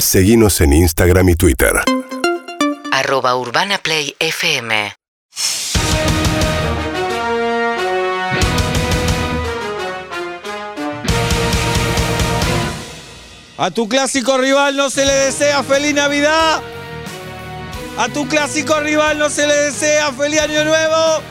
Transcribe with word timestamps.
Seguimos 0.00 0.60
en 0.60 0.72
Instagram 0.72 1.28
y 1.30 1.34
Twitter. 1.34 1.72
arroba 2.92 3.36
Urbana 3.36 3.78
Play 3.78 4.14
FM. 4.18 4.92
A 13.56 13.70
tu 13.72 13.88
clásico 13.88 14.38
rival 14.38 14.76
no 14.76 14.88
se 14.88 15.04
le 15.04 15.12
desea 15.12 15.62
feliz 15.64 15.94
Navidad. 15.94 16.62
A 17.98 18.08
tu 18.08 18.28
clásico 18.28 18.78
rival 18.80 19.18
no 19.18 19.28
se 19.28 19.46
le 19.48 19.54
desea 19.54 20.12
feliz 20.12 20.40
Año 20.40 20.64
Nuevo. 20.64 21.22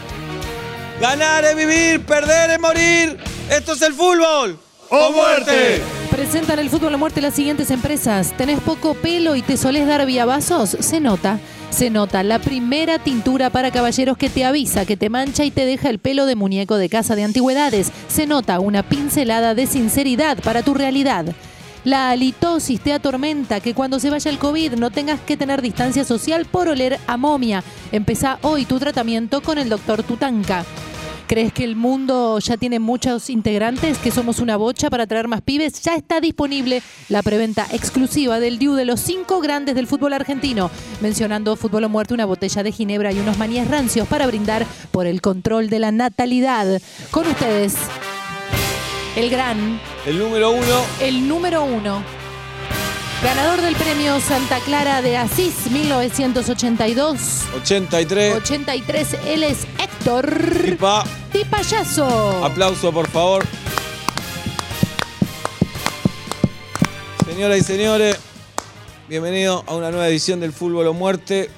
Ganar 1.00 1.46
es 1.46 1.56
vivir, 1.56 2.06
perder 2.06 2.52
es 2.52 2.60
morir. 2.60 3.18
Esto 3.50 3.74
es 3.74 3.82
el 3.82 3.94
fútbol. 3.94 4.60
¡O 4.90 5.12
muerte! 5.12 5.82
Presentan 6.18 6.58
el 6.58 6.72
fútbol 6.72 6.96
a 6.96 6.98
muerte 6.98 7.22
las 7.22 7.36
siguientes 7.36 7.70
empresas. 7.70 8.36
¿Tenés 8.36 8.60
poco 8.60 8.96
pelo 8.96 9.36
y 9.36 9.44
te 9.44 9.56
solés 9.56 9.86
dar 9.86 10.04
viabazos? 10.08 10.72
Se 10.80 11.00
nota. 11.00 11.40
Se 11.70 11.92
nota 11.92 12.24
la 12.24 12.40
primera 12.40 12.98
tintura 12.98 13.52
para 13.52 13.70
caballeros 13.70 14.18
que 14.18 14.28
te 14.28 14.44
avisa, 14.44 14.88
que 14.88 14.98
te 14.98 15.12
mancha 15.12 15.46
y 15.46 15.52
te 15.52 15.68
deja 15.68 15.92
el 15.92 16.00
pelo 16.00 16.26
de 16.26 16.34
muñeco 16.34 16.78
de 16.78 16.90
casa 16.90 17.16
de 17.16 17.24
antigüedades. 17.24 17.92
Se 18.08 18.26
nota 18.26 18.60
una 18.60 18.82
pincelada 18.82 19.54
de 19.54 19.68
sinceridad 19.68 20.40
para 20.42 20.64
tu 20.64 20.74
realidad. 20.74 21.24
La 21.84 22.10
halitosis 22.10 22.82
te 22.82 22.94
atormenta, 22.94 23.60
que 23.60 23.76
cuando 23.76 24.00
se 24.00 24.10
vaya 24.10 24.32
el 24.32 24.40
COVID 24.40 24.74
no 24.74 24.90
tengas 24.90 25.20
que 25.20 25.38
tener 25.38 25.62
distancia 25.62 26.04
social 26.04 26.46
por 26.46 26.68
oler 26.68 27.00
a 27.06 27.18
momia. 27.18 27.64
Empezá 27.92 28.40
hoy 28.42 28.66
tu 28.66 28.80
tratamiento 28.80 29.44
con 29.44 29.60
el 29.60 29.70
doctor 29.70 30.02
Tutanka. 30.02 30.66
¿Crees 31.28 31.52
que 31.52 31.66
el 31.66 31.76
mundo 31.76 32.40
ya 32.40 32.56
tiene 32.56 32.80
muchos 32.80 33.30
integrantes, 33.30 33.98
que 33.98 34.12
somos 34.12 34.40
una 34.40 34.56
bocha 34.56 34.90
para 34.90 35.06
traer 35.08 35.28
más 35.28 35.42
pibes? 35.42 35.82
Ya 35.82 35.96
está 35.96 36.22
disponible 36.22 36.82
la 37.10 37.22
preventa 37.22 37.68
exclusiva 37.74 38.40
del 38.40 38.58
DIU 38.58 38.76
de 38.76 38.86
los 38.86 39.02
cinco 39.02 39.42
grandes 39.42 39.76
del 39.76 39.88
fútbol 39.88 40.14
argentino, 40.14 40.72
mencionando 41.02 41.58
fútbol 41.58 41.84
o 41.84 41.90
muerte, 41.90 42.14
una 42.14 42.24
botella 42.24 42.64
de 42.64 42.72
ginebra 42.72 43.12
y 43.12 43.20
unos 43.20 43.38
manías 43.38 43.68
rancios 43.68 44.08
para 44.08 44.26
brindar 44.26 44.66
por 44.92 45.06
el 45.06 45.20
control 45.20 45.70
de 45.70 45.80
la 45.80 45.92
natalidad. 45.92 46.82
Con 47.12 47.28
ustedes, 47.28 47.76
el 49.18 49.30
gran, 49.30 49.82
El 50.06 50.20
número 50.20 50.52
uno. 50.52 50.82
el 51.02 51.28
número 51.28 51.66
uno. 51.66 52.04
Ganador 53.24 53.62
del 53.62 53.76
premio 53.76 54.20
Santa 54.20 54.60
Clara 54.60 55.02
de 55.02 55.18
Asís 55.18 55.72
1982. 55.72 57.46
83. 57.56 58.36
83, 58.36 59.18
él 59.26 59.42
es 59.42 59.66
Héctor 59.80 60.62
Pipa. 60.64 61.04
Di 61.34 61.44
Payaso. 61.44 62.46
Aplauso, 62.46 62.92
por 62.94 63.08
favor. 63.08 63.44
Señoras 67.26 67.58
y 67.58 67.64
señores, 67.64 68.20
bienvenido 69.10 69.64
a 69.66 69.76
una 69.76 69.90
nueva 69.90 70.08
edición 70.08 70.40
del 70.40 70.54
Fútbol 70.54 70.86
o 70.86 70.94
Muerte. 70.94 71.50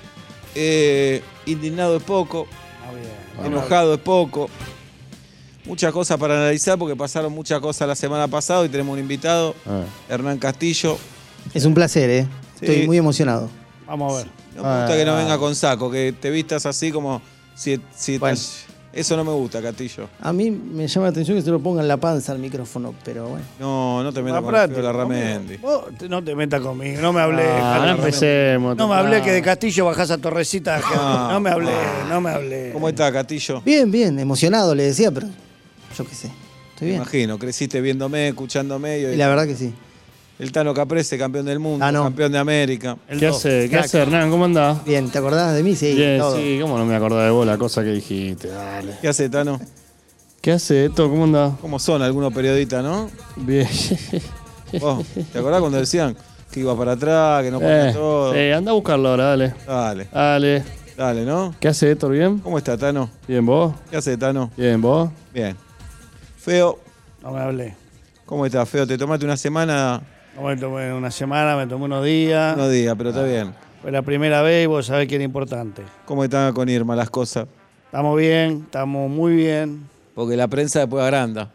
Eh, 0.56 1.22
indignado 1.46 1.98
es 1.98 2.04
poco, 2.04 2.48
enojado 3.44 3.96
es 3.96 4.00
poco. 4.00 4.50
Muchas 5.66 5.92
cosas 5.92 6.18
para 6.18 6.36
analizar 6.36 6.80
porque 6.80 6.96
pasaron 6.96 7.34
muchas 7.34 7.60
cosas 7.60 7.86
la 7.86 7.96
semana 7.96 8.30
pasada 8.30 8.66
y 8.66 8.70
tenemos 8.70 8.94
un 8.94 9.00
invitado, 9.00 9.56
Hernán 10.08 10.38
Castillo. 10.38 10.98
Es 11.53 11.66
un 11.66 11.73
placer, 11.73 12.09
¿eh? 12.09 12.28
Estoy 12.61 12.81
Sí. 12.81 12.88
muy 12.88 12.97
emocionado. 12.97 13.50
Vamos 13.88 14.14
a 14.14 14.17
ver. 14.17 14.28
No 14.55 14.64
me 14.64 14.80
gusta 14.81 14.97
que 14.97 15.05
no 15.05 15.16
venga 15.16 15.38
con 15.38 15.56
saco, 15.56 15.89
que 15.89 16.14
te 16.19 16.30
vistas 16.30 16.66
así 16.66 16.91
como 16.91 17.22
si, 17.56 17.80
si 17.95 18.17
Bueno. 18.17 18.38
Eso 18.91 19.16
no 19.16 19.23
me 19.23 19.31
gusta, 19.31 19.61
Castillo. 19.61 20.09
A 20.19 20.33
mí 20.33 20.50
me 20.50 20.88
llama 20.88 21.06
la 21.06 21.11
atención 21.11 21.38
que 21.38 21.44
se 21.44 21.52
lo 21.52 21.59
pongan 21.59 21.88
la 21.88 21.97
panza 21.97 22.31
al 22.31 22.39
micrófono, 22.39 22.95
pero 23.06 23.28
bueno. 23.30 23.45
No, 23.59 24.02
no 24.03 24.11
te 24.11 24.23
metas 24.23 24.41
con 24.41 24.56
el 24.56 24.67
feo. 24.73 25.59
Vos 25.61 25.83
te- 25.95 26.09
no 26.09 26.23
te 26.23 26.33
metas 26.36 26.59
conmigo, 26.59 27.00
no 27.00 27.14
me 27.14 27.22
hablé. 27.22 27.44
Ah, 27.47 27.75
no 27.78 27.86
Ramendi. 27.86 28.00
empecemos. 28.00 28.75
No 28.75 28.88
me 28.88 28.95
Ah. 28.95 29.00
hablé 29.00 29.22
que 29.22 29.31
de 29.31 29.44
Castillo 29.44 29.86
bajás 29.86 30.09
a 30.09 30.17
Torrecita. 30.17 30.81
Ah. 30.84 31.30
No 31.34 31.39
me 31.39 31.52
hablé, 31.52 31.72
no 32.09 32.19
me 32.19 32.31
hablé. 32.31 32.72
¿Cómo 32.73 32.89
está, 32.89 33.11
Castillo? 33.13 33.61
Bien, 33.63 33.91
bien, 33.91 34.17
emocionado 34.17 34.74
le 34.74 34.84
decía, 34.85 35.12
pero 35.12 35.28
yo 35.95 36.03
qué 36.07 36.16
sé. 36.16 36.28
Estoy 36.72 36.81
Me 36.81 36.85
bien. 36.88 36.95
imagino, 37.03 37.38
creciste 37.38 37.81
viéndome, 37.81 38.29
escuchándome. 38.29 38.97
Y 39.00 39.06
Y 39.06 39.16
la 39.18 39.28
verdad 39.28 39.45
que 39.45 39.56
sí. 39.56 39.72
El 40.39 40.51
Tano 40.53 40.73
Caprese, 40.73 41.17
campeón 41.17 41.45
del 41.45 41.59
mundo, 41.59 41.85
Ah, 41.85 41.91
no. 41.91 42.03
campeón 42.03 42.31
de 42.31 42.38
América. 42.38 42.95
¿Qué 43.09 43.27
dos. 43.27 43.38
hace, 43.38 43.63
¿qué 43.63 43.69
Crack. 43.72 43.85
hace 43.85 44.00
Hernán? 44.00 44.31
¿Cómo 44.31 44.45
andás? 44.45 44.85
Bien, 44.85 45.09
¿te 45.09 45.17
acordás 45.17 45.53
de 45.53 45.63
mí? 45.63 45.75
Sí, 45.75 45.94
Bien, 45.94 46.17
todo. 46.17 46.38
sí, 46.38 46.59
¿cómo 46.61 46.77
no 46.77 46.85
me 46.85 46.95
acordaba 46.95 47.25
de 47.25 47.31
vos 47.31 47.45
la 47.45 47.57
cosa 47.57 47.83
que 47.83 47.89
dijiste? 47.91 48.47
Dale. 48.47 48.94
¿Qué 49.01 49.09
hace, 49.09 49.29
Tano? 49.29 49.59
¿Qué 50.41 50.53
hace 50.53 50.85
esto? 50.85 51.09
¿Cómo 51.09 51.25
andás? 51.25 51.53
¿Cómo 51.59 51.77
son 51.77 52.01
algunos 52.01 52.33
periodistas, 52.33 52.81
no? 52.81 53.09
Bien. 53.35 53.67
Vos, 54.79 55.05
¿Te 55.33 55.39
acordás 55.39 55.59
cuando 55.59 55.77
decían 55.77 56.16
que 56.51 56.61
iba 56.61 56.77
para 56.77 56.94
atrás, 56.94 57.44
que 57.44 57.51
no 57.51 57.59
ponía 57.59 57.89
Eh, 57.89 57.94
todo? 57.94 58.33
eh, 58.33 58.53
anda 58.53 58.71
a 58.71 58.73
buscarlo 58.75 59.09
ahora, 59.09 59.25
dale. 59.25 59.53
Dale, 59.67 60.07
Dale. 60.13 60.63
dale, 60.95 61.25
¿no? 61.25 61.53
¿Qué 61.59 61.67
hace 61.67 61.91
Héctor? 61.91 62.13
¿Bien? 62.13 62.39
¿Cómo 62.39 62.57
está, 62.57 62.77
Tano? 62.77 63.09
¿Bien 63.27 63.45
vos? 63.45 63.73
¿Qué 63.91 63.97
hace, 63.97 64.16
Tano? 64.16 64.51
¿Bien 64.56 64.79
vos? 64.81 65.09
Bien. 65.33 65.57
Feo, 66.38 66.79
No 67.21 67.31
me 67.31 67.41
hablé. 67.41 67.75
¿cómo 68.25 68.45
estás, 68.45 68.69
Feo? 68.69 68.88
¿Te 68.88 68.97
tomaste 68.97 69.25
una 69.25 69.35
semana? 69.35 70.01
No 70.39 70.47
me 70.47 70.55
tomé 70.55 70.94
una 70.94 71.11
semana, 71.11 71.57
me 71.57 71.67
tomé 71.67 71.83
unos 71.83 72.05
días. 72.05 72.55
No 72.55 72.69
días, 72.69 72.95
pero 72.97 73.09
está 73.09 73.23
bien. 73.23 73.53
Fue 73.81 73.91
la 73.91 74.01
primera 74.01 74.41
vez 74.41 74.63
y 74.63 74.67
vos 74.67 74.85
sabés 74.85 75.05
que 75.09 75.16
era 75.16 75.23
importante. 75.25 75.83
¿Cómo 76.05 76.23
están 76.23 76.53
con 76.53 76.69
Irma 76.69 76.95
las 76.95 77.09
cosas? 77.09 77.45
Estamos 77.83 78.17
bien, 78.17 78.61
estamos 78.63 79.09
muy 79.09 79.35
bien. 79.35 79.89
Porque 80.16 80.38
la 80.38 80.47
prensa 80.47 80.79
después 80.79 81.03
agranda. 81.03 81.51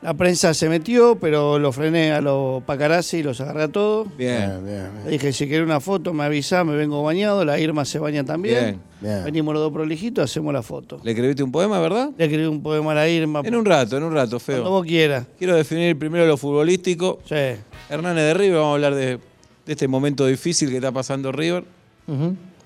La 0.00 0.14
prensa 0.14 0.54
se 0.54 0.68
metió, 0.68 1.16
pero 1.16 1.58
lo 1.58 1.72
frené 1.72 2.12
a 2.12 2.20
los 2.20 2.62
pacarazzi 2.62 3.16
y 3.18 3.22
los 3.24 3.40
agarré 3.40 3.64
a 3.64 3.68
todos. 3.68 4.06
Bien. 4.16 4.64
bien. 4.64 4.90
Le 5.04 5.10
dije, 5.10 5.32
si 5.32 5.48
querés 5.48 5.66
una 5.66 5.80
foto, 5.80 6.14
me 6.14 6.22
avisá, 6.22 6.62
me 6.62 6.76
vengo 6.76 7.02
bañado. 7.02 7.44
La 7.44 7.58
Irma 7.58 7.84
se 7.84 7.98
baña 7.98 8.22
también. 8.24 8.54
Bien. 8.60 8.80
Bien. 9.00 9.24
Venimos 9.24 9.54
los 9.54 9.62
dos 9.64 9.72
prolijitos, 9.72 10.30
hacemos 10.30 10.52
la 10.54 10.62
foto. 10.62 11.00
¿Le 11.02 11.10
escribiste 11.10 11.42
un 11.42 11.50
poema, 11.50 11.80
verdad? 11.80 12.10
Le 12.16 12.24
escribí 12.26 12.46
un 12.46 12.62
poema 12.62 12.92
a 12.92 12.94
la 12.94 13.08
Irma. 13.08 13.40
En 13.44 13.56
un 13.56 13.64
rato, 13.64 13.96
en 13.96 14.04
un 14.04 14.14
rato, 14.14 14.38
Feo. 14.38 14.62
vos 14.70 14.86
quieras. 14.86 15.26
Quiero 15.36 15.56
definir 15.56 15.98
primero 15.98 16.26
lo 16.26 16.36
futbolístico. 16.36 17.18
Sí. 17.28 17.34
Hernández 17.90 18.24
de 18.24 18.34
River, 18.34 18.54
vamos 18.58 18.70
a 18.70 18.74
hablar 18.74 18.94
de, 18.94 19.16
de 19.16 19.72
este 19.72 19.88
momento 19.88 20.26
difícil 20.26 20.70
que 20.70 20.76
está 20.76 20.92
pasando 20.92 21.32
River. 21.32 21.64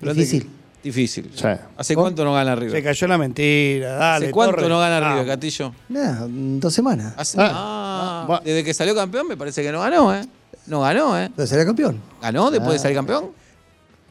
Difícil. 0.01 0.43
que- 0.43 0.62
difícil. 0.83 1.31
Sí. 1.33 1.47
¿Hace 1.77 1.95
cuánto 1.95 2.23
no 2.25 2.33
gana 2.33 2.53
Se 2.55 2.59
River? 2.61 2.83
cayó 2.83 3.07
la 3.07 3.17
mentira, 3.17 3.93
dale. 3.95 4.25
¿Hace 4.25 4.31
cuánto 4.33 4.55
Torres. 4.55 4.69
no 4.69 4.79
gana 4.79 4.99
River. 5.13 5.27
Castillo? 5.27 5.73
Nada, 5.89 6.27
dos 6.29 6.73
semanas. 6.73 7.13
Hace- 7.17 7.37
Ah. 7.39 8.25
Ah, 8.29 8.41
desde 8.43 8.63
que 8.63 8.73
salió 8.73 8.93
campeón 8.93 9.27
me 9.27 9.37
parece 9.37 9.63
que 9.63 9.71
no 9.71 9.79
ganó, 9.79 10.13
¿eh? 10.13 10.25
No 10.67 10.81
ganó, 10.81 11.17
¿eh? 11.19 11.29
Pero 11.35 11.47
será 11.47 11.65
campeón. 11.65 11.99
¿Ganó 12.21 12.51
después 12.51 12.73
de 12.73 12.79
salir 12.79 12.95
campeón? 12.97 13.31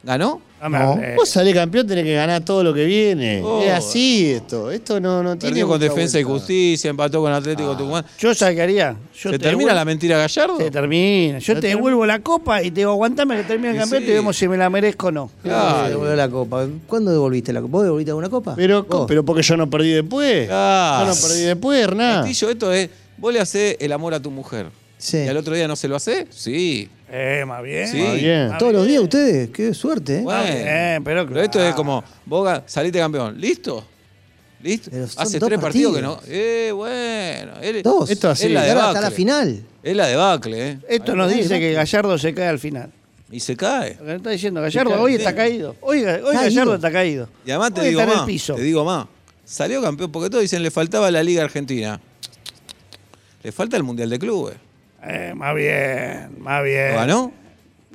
¿Ganó? 0.04 0.40
No 0.60 0.68
me 0.68 0.78
No. 0.78 1.00
Vos 1.16 1.28
salís 1.28 1.54
campeón, 1.54 1.86
tenés 1.86 2.04
que 2.04 2.14
ganar 2.14 2.44
todo 2.44 2.62
lo 2.62 2.72
que 2.74 2.84
viene. 2.84 3.40
Oh. 3.42 3.62
Es 3.62 3.70
así 3.72 4.30
esto. 4.30 4.70
Esto 4.70 5.00
no, 5.00 5.22
no 5.22 5.36
tiene. 5.36 5.52
Perdió 5.54 5.68
con 5.68 5.80
Defensa 5.80 6.18
y 6.20 6.22
vuelta. 6.24 6.38
Justicia, 6.40 6.90
empató 6.90 7.20
con 7.20 7.32
Atlético 7.32 7.76
Tucumán. 7.76 8.04
Yo 8.18 8.30
haría. 8.46 8.96
Yo 9.14 9.30
¿Se 9.30 9.38
te 9.38 9.44
termina 9.44 9.70
devuelvo- 9.72 9.74
la 9.76 9.84
mentira 9.84 10.18
Gallardo? 10.18 10.56
Se 10.58 10.70
termina. 10.70 11.38
Yo 11.38 11.54
te 11.54 11.60
termina. 11.60 11.76
devuelvo 11.76 12.06
la 12.06 12.18
copa 12.20 12.62
y 12.62 12.70
te 12.70 12.80
digo, 12.80 12.90
aguantame 12.92 13.36
que 13.38 13.42
termine 13.44 13.70
el 13.70 13.74
Sí, 13.74 13.80
campeonato 13.80 14.06
sí. 14.06 14.12
y 14.12 14.14
vemos 14.14 14.36
si 14.36 14.48
me 14.48 14.56
la 14.56 14.70
merezco 14.70 15.06
o 15.08 15.12
no. 15.12 15.30
Claro. 15.42 15.88
Devolvió 15.88 16.16
la 16.16 16.28
copa. 16.28 16.66
¿Cuándo 16.86 17.10
devolviste 17.10 17.52
la 17.52 17.60
copa? 17.60 17.70
¿Vos 17.72 17.82
devolviste 17.84 18.10
alguna 18.10 18.28
copa? 18.28 18.54
Pero, 18.56 18.84
¿Vos? 18.84 19.04
pero 19.08 19.24
porque 19.24 19.42
yo 19.42 19.56
no 19.56 19.68
perdí 19.70 19.90
después. 19.90 20.46
Claro. 20.46 21.06
Yo 21.08 21.14
no 21.14 21.20
perdí 21.28 21.40
después, 21.42 21.80
Hernán. 21.82 22.24
Castillo, 22.24 22.50
esto 22.50 22.72
es, 22.72 22.88
vos 23.18 23.32
le 23.32 23.40
hacés 23.40 23.76
el 23.80 23.90
amor 23.92 24.14
a 24.14 24.20
tu 24.20 24.30
mujer. 24.30 24.66
Sí. 24.98 25.18
¿Y 25.18 25.28
al 25.28 25.36
otro 25.36 25.54
día 25.56 25.66
no 25.66 25.74
se 25.74 25.88
lo 25.88 25.96
hace? 25.96 26.26
Sí. 26.30 26.88
Eh, 27.14 27.44
más 27.46 27.62
bien. 27.62 27.86
Sí. 27.88 27.98
Bien. 27.98 28.42
Está 28.46 28.58
Todos 28.58 28.72
los 28.72 28.86
días 28.86 29.02
ustedes. 29.02 29.50
Qué 29.50 29.74
suerte, 29.74 30.18
¿eh? 30.18 30.22
Bueno. 30.22 30.42
bien, 30.44 31.04
pero 31.04 31.26
Pero 31.26 31.42
esto 31.42 31.58
es 31.58 31.64
claro. 31.66 31.76
como, 31.76 32.04
vos 32.24 32.48
ga- 32.48 32.62
saliste 32.66 32.98
campeón. 32.98 33.38
¿Listo? 33.38 33.84
¿Listo? 34.62 34.90
Pero 34.90 35.06
son 35.08 35.22
Hace 35.22 35.38
dos 35.38 35.48
tres 35.48 35.60
partidos, 35.60 35.94
que 35.96 36.00
no. 36.02 36.20
Eh, 36.26 36.72
bueno. 36.74 37.52
él- 37.60 37.82
Dos. 37.82 38.08
Esto 38.10 38.30
así. 38.30 38.46
Es 38.46 38.52
la 38.52 38.60
ahora 38.60 38.72
hasta 38.72 38.86
debacle. 38.88 39.00
la 39.02 39.10
final. 39.10 39.62
Es 39.82 39.96
la 39.96 40.06
debacle, 40.06 40.68
¿eh? 40.70 40.78
Esto 40.88 41.14
nos 41.14 41.30
dice 41.32 41.60
que 41.60 41.72
Gallardo 41.74 42.16
se 42.16 42.32
cae 42.32 42.48
al 42.48 42.58
final. 42.58 42.90
Y 43.30 43.40
se 43.40 43.56
cae. 43.56 43.96
Lo 43.98 44.06
que 44.06 44.14
está 44.16 44.30
diciendo 44.30 44.60
Gallardo 44.62 45.00
hoy 45.00 45.14
está 45.16 45.34
caído. 45.34 45.74
Hoy, 45.80 45.98
hoy 45.98 46.04
Caído. 46.04 46.32
Gallardo 46.32 46.74
está 46.76 46.92
caído. 46.92 47.28
Y 47.44 47.50
además 47.50 47.74
te 47.74 47.80
Hoy 47.82 47.88
digo 47.88 48.00
está 48.00 48.14
más. 48.14 48.26
piso. 48.26 48.54
Te 48.54 48.62
digo 48.62 48.84
más. 48.84 49.06
Salió 49.44 49.82
campeón 49.82 50.12
porque 50.12 50.30
todos 50.30 50.42
dicen 50.42 50.62
le 50.62 50.70
faltaba 50.70 51.10
la 51.10 51.22
Liga 51.22 51.42
Argentina. 51.44 52.00
Le 53.42 53.52
falta 53.52 53.76
el 53.76 53.82
Mundial 53.82 54.08
de 54.10 54.18
Clubes. 54.18 54.54
Eh, 55.04 55.32
más 55.34 55.54
bien, 55.54 56.30
más 56.38 56.62
bien. 56.62 56.92
¿Lo 56.92 56.96
ganó? 56.98 57.32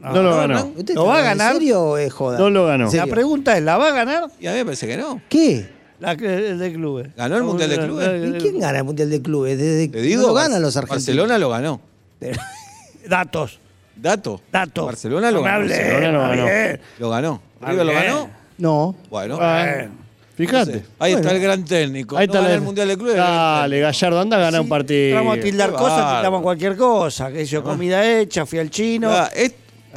No 0.02 0.22
lo 0.24 0.36
ganó. 0.38 0.74
¿Usted 0.76 0.94
¿Lo 0.96 1.06
va 1.06 1.20
a 1.20 1.22
ganar? 1.22 1.54
¿En 1.54 1.60
serio 1.60 1.82
o 1.82 1.98
es 1.98 2.14
joda? 2.14 2.38
No 2.38 2.50
lo 2.50 2.66
ganó. 2.68 2.92
La 2.92 3.08
pregunta 3.08 3.58
es, 3.58 3.64
¿la 3.64 3.78
va 3.78 3.90
a 3.90 3.92
ganar? 3.94 4.26
Y 4.40 4.48
a 4.48 4.52
mí 4.52 4.58
me 4.58 4.66
parece 4.66 4.88
que 4.88 4.98
no. 4.98 5.22
¿Qué? 5.30 5.70
La 6.00 6.12
el 6.12 6.60
de 6.60 6.74
clubes. 6.74 7.16
¿Ganó 7.16 7.38
el 7.38 7.44
Mundial 7.44 7.70
de 7.72 7.80
Clubes? 7.80 8.36
¿Y 8.36 8.38
quién 8.38 8.60
gana 8.60 8.78
el 8.78 8.84
Mundial 8.84 9.10
de 9.10 9.20
Clubes? 9.22 9.58
Desde 9.58 9.88
Te 9.88 10.02
digo, 10.02 10.22
no 10.22 10.28
lo 10.28 10.34
ganan 10.36 10.62
los 10.62 10.78
argentinos. 10.78 11.06
Barcelona 11.08 11.38
lo 11.40 11.50
ganó. 11.50 11.82
Pero- 12.20 12.40
Datos, 13.10 13.60
Dato. 13.96 14.42
datos. 14.52 14.86
Barcelona 14.86 15.32
lo 15.32 15.40
No 15.40 15.44
ganó. 15.44 15.66
Barcelona 15.68 16.12
lo 16.12 16.20
ganó. 16.20 16.78
Lo 17.00 17.10
ganó. 17.10 17.42
¿River 17.62 17.86
lo 17.86 17.94
ganó? 17.94 18.30
No. 18.60 18.96
Bueno. 19.10 19.38
Bueno. 19.38 20.07
Fíjate. 20.38 20.86
Ahí 21.00 21.14
está 21.14 21.32
el 21.32 21.42
gran 21.42 21.66
técnico. 21.66 22.16
Ahí 22.16 22.28
No 22.28 22.34
está 22.36 22.48
la- 22.48 22.54
el 22.54 22.62
Mundial 22.62 22.88
de 22.88 22.96
Clubes. 22.98 23.16
Dale, 23.16 23.80
Gallardo, 23.80 24.20
anda 24.22 24.38
a 24.38 24.40
ganar 24.40 24.62
un 24.62 24.70
partido. 24.70 25.16
Vamos 25.18 25.38
a 25.38 25.42
tildar 25.42 25.72
Qué 25.72 25.76
cosas, 25.76 26.16
tildamos 26.16 26.42
cualquier 26.44 26.78
cosa. 26.78 27.32
Que 27.32 27.44
yo 27.46 27.64
comida 27.64 28.06
hecha, 28.20 28.46
fui 28.46 28.60
al 28.60 28.70
chino. 28.70 29.10
Ah, 29.12 29.30
es- 29.36 29.54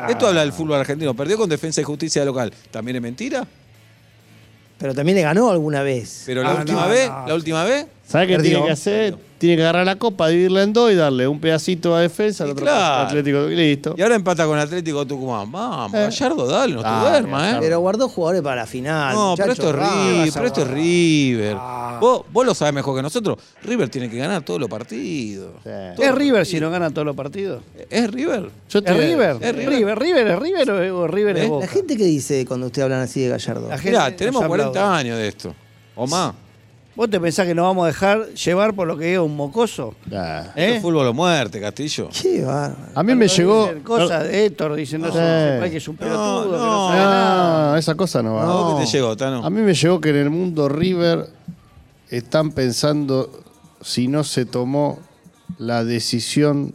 Esto 0.09 0.29
habla 0.29 0.41
del 0.41 0.53
fútbol 0.55 0.81
argentino. 0.81 1.13
Perdió 1.15 1.37
con 1.37 1.49
Defensa 1.51 1.83
y 1.83 1.85
Justicia 1.85 2.25
local. 2.25 2.51
¿También 2.71 2.97
es 2.97 3.03
mentira? 3.03 3.47
Pero 4.79 4.95
también 4.95 5.17
le 5.17 5.23
ganó 5.23 5.51
alguna 5.51 5.83
vez. 5.83 6.23
Pero 6.25 6.43
la 6.43 6.53
Ah, 6.53 6.55
última 6.61 6.85
no, 6.85 6.89
vez, 6.89 7.09
no. 7.11 7.27
la 7.29 7.35
última 7.35 7.65
vez, 7.65 7.87
¿Sabes 8.09 8.29
qué 8.29 8.39
tiene 8.43 8.65
que 8.65 8.71
hacer? 8.71 9.17
Tiene 9.41 9.57
que 9.57 9.63
agarrar 9.63 9.87
la 9.87 9.97
copa, 9.97 10.29
dividirla 10.29 10.63
en 10.65 10.73
dos 10.75 10.93
y 10.93 10.97
darle 10.97 11.27
un 11.27 11.41
pedacito 11.41 11.95
a 11.97 12.01
defensa, 12.03 12.47
Y 12.47 12.51
otro 12.51 12.63
claro. 12.67 13.07
Atlético 13.09 13.49
y 13.49 13.57
listo. 13.57 13.95
y 13.97 14.03
ahora 14.03 14.15
empata 14.17 14.45
con 14.45 14.59
Atlético 14.59 15.07
Tucumán. 15.07 15.51
Vamos, 15.51 15.95
Eh. 15.95 16.03
Gallardo, 16.03 16.47
dale, 16.47 16.75
no 16.75 16.83
te 16.83 16.89
Dale, 16.89 17.09
duermas, 17.09 17.55
¿eh? 17.55 17.57
Pero 17.61 17.81
guardó 17.81 18.07
jugadores 18.11 18.43
para 18.43 18.57
la 18.57 18.67
final. 18.67 19.15
No, 19.15 19.35
pero 19.39 19.53
esto 19.53 19.71
es. 19.71 19.77
Ah, 19.81 20.09
River, 20.13 20.31
pero 20.35 20.47
esto 20.47 20.61
es. 20.61 20.69
River. 20.69 21.57
Ah. 21.59 21.97
Vos, 22.03 22.23
vos 22.31 22.45
lo 22.45 22.55
sabés 22.55 22.75
mejor 22.75 22.95
que 22.97 23.03
nosotros. 23.03 23.39
River 23.63 23.89
tiene 23.89 24.11
que 24.11 24.19
ganar 24.19 24.43
todos 24.43 24.61
los 24.61 24.69
partidos. 24.69 25.53
Sí. 25.65 25.71
¿Es 26.03 26.15
River 26.15 26.45
si 26.45 26.61
no 26.61 26.71
gana 26.71 26.91
todos 26.91 27.07
los 27.07 27.17
partidos? 27.17 27.63
¿Es 27.89 28.11
River? 28.11 28.51
Yo 28.69 28.83
te 28.83 28.91
¿Es 28.91 28.97
River? 28.99 29.37
¿Es 29.41 29.43
¿Es 29.49 29.57
River? 29.57 29.99
River? 29.99 29.99
¿River 29.99 30.27
es 30.27 30.39
River 30.39 30.71
o- 30.93 30.99
o 31.01 31.07
River 31.07 31.37
es 31.39 31.45
¿Eh? 31.45 31.49
Boca? 31.49 31.65
La 31.65 31.73
gente 31.73 31.97
que 31.97 32.05
dice 32.05 32.45
cuando 32.45 32.67
usted 32.67 32.83
hablan 32.83 33.01
así 33.01 33.23
de 33.23 33.31
Gallardo. 33.31 33.69
La 33.71 33.79
gente 33.79 33.91
Mirá, 33.91 34.15
tenemos 34.15 34.45
40 34.47 34.69
aplaude. 34.81 34.99
años 35.01 35.17
de 35.17 35.29
esto. 35.29 35.55
O 35.97 36.07
más. 36.07 36.35
¿Vos 37.00 37.08
te 37.08 37.19
pensás 37.19 37.47
que 37.47 37.55
nos 37.55 37.62
vamos 37.62 37.85
a 37.85 37.87
dejar 37.87 38.26
llevar 38.35 38.75
por 38.75 38.87
lo 38.87 38.94
que 38.94 39.14
es 39.14 39.19
un 39.19 39.35
mocoso? 39.35 39.94
Ah. 40.12 40.43
Esto 40.49 40.61
¿Eh? 40.61 40.76
es 40.76 40.82
fútbol 40.82 41.06
o 41.06 41.14
muerte, 41.14 41.58
Castillo. 41.58 42.11
Qué 42.12 42.44
bárbaro. 42.44 42.93
A 42.94 43.02
mí 43.02 43.14
me 43.14 43.26
llegó. 43.26 43.70
Cosas 43.82 44.25
de 44.25 44.44
Héctor, 44.44 44.75
dicen, 44.75 45.00
no 45.00 45.11
que 45.11 45.76
es 45.79 45.88
un 45.88 45.97
pelotudo, 45.97 46.43
que 46.44 46.58
no 46.58 46.58
no, 46.58 46.88
sabe 46.88 47.00
nada. 47.00 47.70
No, 47.70 47.76
esa 47.79 47.94
cosa 47.94 48.23
no 48.23 48.35
va. 48.35 48.44
No, 48.44 48.76
¿qué 48.76 48.85
te 48.85 48.91
llegó, 48.91 49.17
Tano? 49.17 49.43
A 49.43 49.49
mí 49.49 49.62
me 49.62 49.73
llegó 49.73 49.99
que 49.99 50.11
en 50.11 50.17
el 50.17 50.29
mundo 50.29 50.69
River 50.69 51.31
están 52.11 52.50
pensando 52.50 53.44
si 53.81 54.06
no 54.06 54.23
se 54.23 54.44
tomó 54.44 54.99
la 55.56 55.85
decisión 55.85 56.75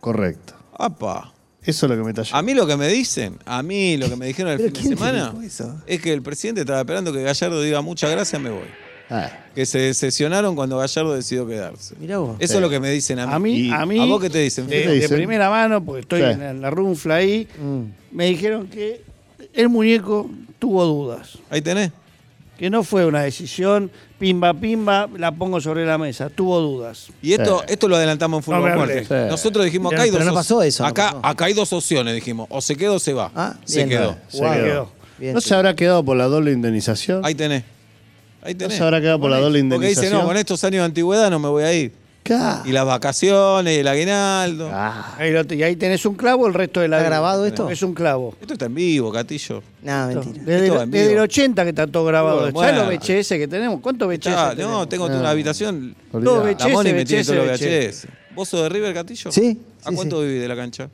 correcta. 0.00 0.56
Apa. 0.78 1.34
Eso 1.62 1.84
es 1.84 1.90
lo 1.90 1.96
que 1.98 2.02
me 2.02 2.18
está 2.18 2.38
A 2.38 2.40
mí 2.40 2.54
lo 2.54 2.66
que 2.66 2.78
me 2.78 2.88
dicen, 2.88 3.38
a 3.44 3.62
mí 3.62 3.98
lo 3.98 4.08
que 4.08 4.16
me 4.16 4.24
dijeron 4.24 4.52
el 4.52 4.58
¿Pero 4.60 4.74
fin 4.74 4.90
de 4.92 4.96
semana 4.96 5.34
es 5.86 6.00
que 6.00 6.10
el 6.10 6.22
presidente 6.22 6.62
estaba 6.62 6.80
esperando 6.80 7.12
que 7.12 7.22
Gallardo 7.22 7.60
diga 7.60 7.82
muchas 7.82 8.10
gracias, 8.10 8.40
me 8.40 8.48
voy. 8.48 8.91
Ah, 9.14 9.30
Que 9.54 9.66
se 9.66 9.78
decepcionaron 9.78 10.54
cuando 10.56 10.78
Gallardo 10.78 11.14
decidió 11.14 11.46
quedarse. 11.46 11.94
Mirá 12.00 12.18
vos. 12.18 12.36
Eso 12.38 12.52
Sí. 12.52 12.56
es 12.56 12.60
lo 12.62 12.70
que 12.70 12.80
me 12.80 12.90
dicen 12.90 13.18
a 13.18 13.26
mí. 13.26 13.32
A 13.34 13.38
mí, 13.38 13.52
Y- 13.66 13.70
a 13.70 13.84
mí, 13.86 13.98
¿A 14.00 14.04
vos 14.06 14.20
qué 14.22 14.30
te 14.30 14.38
dicen? 14.38 14.66
de, 14.66 14.76
¿Qué 14.76 14.82
te 14.84 14.88
de 14.88 14.94
dicen? 15.00 15.16
primera 15.16 15.50
mano, 15.50 15.84
porque 15.84 16.00
estoy 16.00 16.20
Sí. 16.20 16.26
en, 16.40 16.60
la 16.62 16.70
runfla 16.70 17.16
ahí, 17.16 17.46
Mm. 17.60 17.82
me 18.16 18.26
dijeron 18.26 18.66
que 18.68 19.02
el 19.52 19.68
muñeco 19.68 20.30
tuvo 20.58 20.84
dudas. 20.86 21.38
Ahí 21.50 21.60
tenés. 21.60 21.90
Que 22.58 22.70
no 22.70 22.84
fue 22.84 23.04
una 23.04 23.22
decisión 23.22 23.90
pimba 24.20 24.54
pimba, 24.54 25.08
la 25.18 25.32
pongo 25.32 25.60
sobre 25.60 25.84
la 25.84 25.98
mesa, 25.98 26.30
tuvo 26.30 26.60
dudas. 26.60 27.08
Y 27.20 27.32
esto, 27.32 27.58
Sí. 27.60 27.64
esto 27.74 27.88
lo 27.88 27.96
adelantamos 27.96 28.38
en 28.38 28.42
Fútbol. 28.44 28.88
Sí. 29.00 29.14
Nosotros 29.28 29.64
dijimos, 29.64 29.92
acá 29.92 30.02
hay 30.02 30.10
dos 30.10 30.18
pero 30.20 30.30
no 30.30 30.34
pasó 30.34 30.62
eso, 30.62 30.84
no 30.84 30.88
Acá, 30.88 31.06
pasó. 31.12 31.20
acá 31.26 31.44
hay 31.46 31.54
dos 31.54 31.72
opciones, 31.72 32.14
dijimos. 32.14 32.46
O 32.50 32.60
se 32.60 32.76
queda 32.76 32.92
o 32.92 32.98
se 33.00 33.12
va. 33.12 33.30
Ah, 33.34 33.56
se 33.64 33.78
bien. 33.84 33.88
quedó. 33.88 34.16
se 34.28 34.38
Jugado. 34.38 34.64
quedó. 34.64 34.92
Bien. 35.18 35.34
¿No 35.34 35.40
se 35.40 35.54
habrá 35.54 35.74
quedado 35.74 36.04
por 36.04 36.16
la 36.16 36.24
doble 36.26 36.52
indemnización? 36.52 37.24
Ahí 37.24 37.34
tenés. 37.34 37.64
Ahí 38.42 38.54
¿No 38.54 38.58
tenés. 38.58 38.76
se 38.76 38.82
habrá 38.82 39.00
quedado 39.00 39.20
por 39.20 39.30
la 39.30 39.36
doble 39.38 39.60
Porque 39.60 39.60
indemnización? 39.60 40.04
dice, 40.12 40.14
no, 40.22 40.26
con 40.26 40.36
estos 40.36 40.62
años 40.64 40.80
de 40.80 40.84
antigüedad 40.86 41.30
no 41.30 41.38
me 41.38 41.48
voy 41.48 41.62
a 41.64 41.72
ir. 41.72 41.92
Ca- 42.24 42.62
Y 42.64 42.70
las 42.70 42.84
vacaciones, 42.86 43.76
y 43.76 43.80
el 43.80 43.88
aguinaldo. 43.88 44.70
Ah, 44.72 45.16
Ahí, 45.18 45.32
lo 45.32 45.44
te- 45.44 45.56
y 45.56 45.62
ahí 45.64 45.74
tenés 45.74 46.06
un 46.06 46.14
clavo 46.14 46.46
el 46.46 46.54
resto 46.54 46.78
de 46.80 46.86
la 46.86 46.98
¿Está 46.98 47.08
vida. 47.08 47.16
grabado 47.16 47.46
esto? 47.46 47.68
Es 47.68 47.82
un 47.82 47.94
clavo. 47.94 48.36
Esto 48.40 48.52
está 48.52 48.66
en 48.66 48.74
vivo, 48.76 49.10
Catillo. 49.10 49.60
No, 49.82 50.06
mentira. 50.06 50.42
Desde, 50.44 50.66
Esto 50.66 50.76
va 50.76 50.82
en 50.84 50.90
vivo. 50.92 51.00
desde 51.02 51.12
el 51.14 51.18
80 51.18 51.62
que 51.64 51.68
está 51.70 51.86
todo 51.88 52.04
grabado. 52.04 52.36
Bueno, 52.52 52.60
¿Sabes 52.60 52.76
los 52.76 52.84
bueno. 52.86 53.00
VHS 53.00 53.28
que 53.38 53.48
tenemos? 53.48 53.80
¿Cuántos 53.80 54.06
VHS 54.08 54.24
Ya, 54.30 54.44
no, 54.50 54.54
tenemos? 54.56 54.88
tengo 54.88 55.06
una 55.06 55.30
habitación. 55.30 55.96
Olvidá. 56.12 56.30
Todo 56.30 56.44
La 56.44 56.52
VHS, 56.52 56.72
Moni 56.72 56.92
me 56.92 57.04
tiene 57.04 57.22
VHS, 57.22 57.26
todos 57.26 57.38
los 57.46 57.60
VHS. 57.60 57.66
VHS. 57.66 58.06
¿Vos 58.36 58.48
sos 58.48 58.62
de 58.62 58.68
River, 58.68 58.94
Catillo? 58.94 59.32
Sí, 59.32 59.60
¿A 59.84 59.88
sí, 59.90 59.94
cuánto 59.96 60.20
sí. 60.20 60.26
vivís 60.26 60.42
de 60.42 60.48
la 60.48 60.56
cancha? 60.56 60.88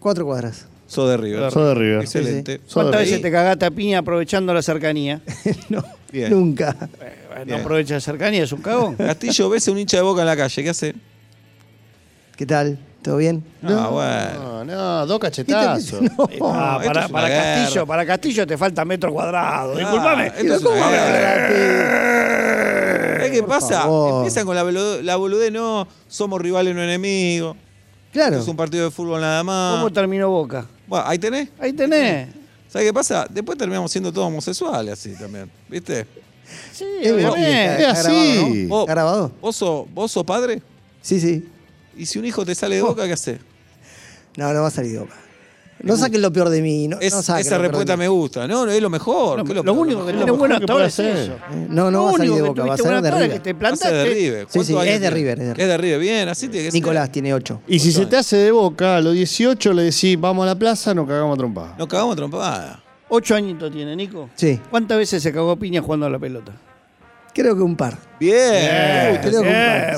Cuatro 0.00 0.24
cuadras. 0.24 0.66
Sos 0.86 1.10
de 1.10 1.16
River. 1.18 1.50
Sos 1.52 1.68
de 1.68 1.74
River. 1.74 2.00
Excelente. 2.00 2.60
¿Cuántas 2.72 3.00
veces 3.00 3.20
te 3.20 3.30
cagaste 3.30 3.66
a 3.66 3.70
piña 3.70 3.98
aprovechando 3.98 4.54
la 4.54 4.62
cercanía? 4.62 5.20
no, 5.68 5.84
Bien. 6.12 6.30
nunca. 6.30 6.74
Eh, 7.00 7.44
Bien. 7.44 7.48
no 7.48 7.56
aprovecha 7.56 7.94
la 7.94 8.00
cercanía, 8.00 8.44
es 8.44 8.52
un 8.52 8.62
cagón. 8.62 8.94
Castillo, 8.96 9.50
ves 9.50 9.66
a 9.68 9.72
un 9.72 9.78
hincha 9.78 9.96
de 9.98 10.02
boca 10.02 10.20
en 10.22 10.26
la 10.26 10.36
calle. 10.36 10.62
¿Qué 10.62 10.70
hace? 10.70 10.94
¿Qué 12.36 12.46
tal? 12.46 12.78
¿Todo 13.02 13.18
bien? 13.18 13.44
Ah, 13.62 13.88
bueno. 13.90 14.64
No, 14.64 14.64
no, 14.64 15.06
dos 15.06 15.18
cachetazos. 15.20 16.00
No. 16.18 16.28
Ah, 16.52 16.78
esto 16.80 16.88
para, 16.88 17.04
es 17.04 17.06
una 17.06 17.08
para 17.08 17.28
guerra. 17.28 17.54
Castillo, 17.62 17.86
para 17.86 18.06
Castillo 18.06 18.46
te 18.46 18.58
falta 18.58 18.84
metro 18.84 19.12
cuadrado. 19.12 19.74
Ah, 19.74 19.78
Disculpame. 19.78 20.26
esto 20.26 20.54
es 20.54 20.64
una 20.64 20.80
Cállate. 20.80 21.86
¿Sabés 23.16 23.30
qué 23.30 23.40
Por 23.40 23.48
pasa? 23.48 23.80
favor. 23.82 24.16
Empiezan 24.18 24.46
con 24.46 24.56
la 24.56 25.16
boludez, 25.16 25.52
no, 25.52 25.86
somos 26.08 26.40
rivales, 26.40 26.74
no 26.74 26.82
enemigos. 26.82 27.56
Claro. 28.12 28.38
Es 28.38 28.48
un 28.48 28.56
partido 28.56 28.84
de 28.86 28.90
fútbol 28.90 29.20
nada 29.20 29.42
más. 29.44 29.76
¿Cómo 29.76 29.92
terminó 29.92 30.28
Boca? 30.30 30.66
Bueno, 30.86 31.04
ahí 31.06 31.18
tenés. 31.18 31.48
Ahí 31.58 31.72
tenés. 31.72 32.28
¿Sabes 32.76 32.88
qué 32.90 32.92
pasa? 32.92 33.26
Después 33.30 33.56
terminamos 33.56 33.90
siendo 33.90 34.12
todos 34.12 34.26
homosexuales 34.28 34.92
así 34.92 35.14
también. 35.14 35.50
¿Viste? 35.66 36.06
Sí, 36.74 36.84
Es 37.00 37.10
obviamente. 37.10 37.74
Es 37.74 37.80
está 37.80 37.90
así. 37.92 38.10
grabado, 38.12 38.48
¿no? 38.54 38.68
Vos, 38.68 38.80
¿Está 38.82 38.92
grabado? 38.92 39.32
vos 39.40 39.56
sos, 39.56 39.86
vos 39.94 40.12
sos 40.12 40.24
padre 40.24 40.62
Sí, 41.00 41.18
sí. 41.18 41.48
y 41.96 42.04
si 42.04 42.18
un 42.18 42.26
hijo 42.26 42.44
te 42.44 42.54
sale 42.54 42.76
de 42.76 42.82
boca, 42.82 43.06
¿qué 43.06 43.14
haces? 43.14 43.38
No, 44.36 44.52
no 44.52 44.60
va 44.60 44.68
a 44.68 44.70
salir 44.70 44.92
de 44.92 44.98
boca. 44.98 45.14
No 45.86 45.96
saquen 45.96 46.22
lo 46.22 46.32
peor 46.32 46.48
de 46.48 46.60
mí. 46.62 46.88
No, 46.88 46.98
Es- 47.00 47.12
no 47.14 47.22
saquen 47.22 47.46
esa 47.46 47.58
respuesta 47.58 47.96
me 47.96 48.08
gusta. 48.08 48.46
No, 48.46 48.66
no, 48.66 48.72
es 48.72 48.80
lo 48.82 48.90
mejor. 48.90 49.38
No, 49.38 49.44
¿qué 49.44 49.52
es 49.58 49.64
lo, 49.64 49.72
único 49.72 50.04
que 50.04 50.10
Es 50.12 50.16
lo 50.16 50.24
tiene 50.24 50.32
mejor. 50.32 50.38
bueno 50.38 50.58
que 50.58 50.64
hasta 50.64 50.72
ahora 50.72 50.84
puede 50.84 50.88
es 50.88 50.94
hacer. 50.94 51.16
eso. 51.16 51.32
Eh, 51.32 51.66
No, 51.70 51.84
no 51.84 51.90
Lo 51.90 52.04
va 52.04 52.10
a 52.10 52.12
salir 52.14 52.34
de 52.34 52.42
boca, 52.42 52.64
va 52.64 52.74
a 52.74 52.76
ser 52.76 53.02
de 53.02 53.10
River. 53.10 53.40
te 53.42 53.54
de. 53.54 54.04
River. 54.04 54.46
Sí, 54.48 54.58
¿Cuántos 54.58 54.66
sí, 54.84 54.88
es 54.88 55.00
de? 55.00 55.10
River, 55.10 55.40
es 55.40 55.46
de 55.56 55.62
Es 55.62 55.68
de 55.68 55.76
River, 55.78 55.98
bien, 56.00 56.28
así 56.28 56.48
tiene 56.48 56.66
que 56.66 56.70
ser. 56.72 56.80
Nicolás 56.80 57.10
tiene 57.12 57.34
ocho. 57.34 57.60
Y 57.66 57.78
si 57.78 57.92
se 57.92 58.06
te 58.06 58.16
hace 58.16 58.36
de 58.36 58.50
boca, 58.50 58.96
a 58.96 59.00
los 59.00 59.14
18 59.14 59.72
le 59.72 59.82
decís, 59.84 60.18
vamos 60.20 60.42
a 60.44 60.46
la 60.46 60.54
plaza, 60.58 60.94
nos 60.94 61.06
cagamos 61.06 61.34
a 61.34 61.38
trompada. 61.38 61.74
Nos 61.78 61.86
cagamos 61.88 62.12
a 62.12 62.16
trompada. 62.16 62.82
Ocho 63.08 63.34
añitos 63.36 63.70
tiene, 63.70 63.94
Nico. 63.94 64.28
Sí, 64.34 64.60
¿Cuántas 64.70 64.98
veces 64.98 65.22
se 65.22 65.32
cagó 65.32 65.56
piña 65.56 65.80
jugando 65.80 66.06
a 66.06 66.10
la 66.10 66.18
pelota? 66.18 66.52
creo 67.32 67.54
que 67.54 67.62
un 67.62 67.76
par. 67.76 67.98
Bien. 68.18 69.20
Que 69.20 69.30
Sí, 69.30 69.36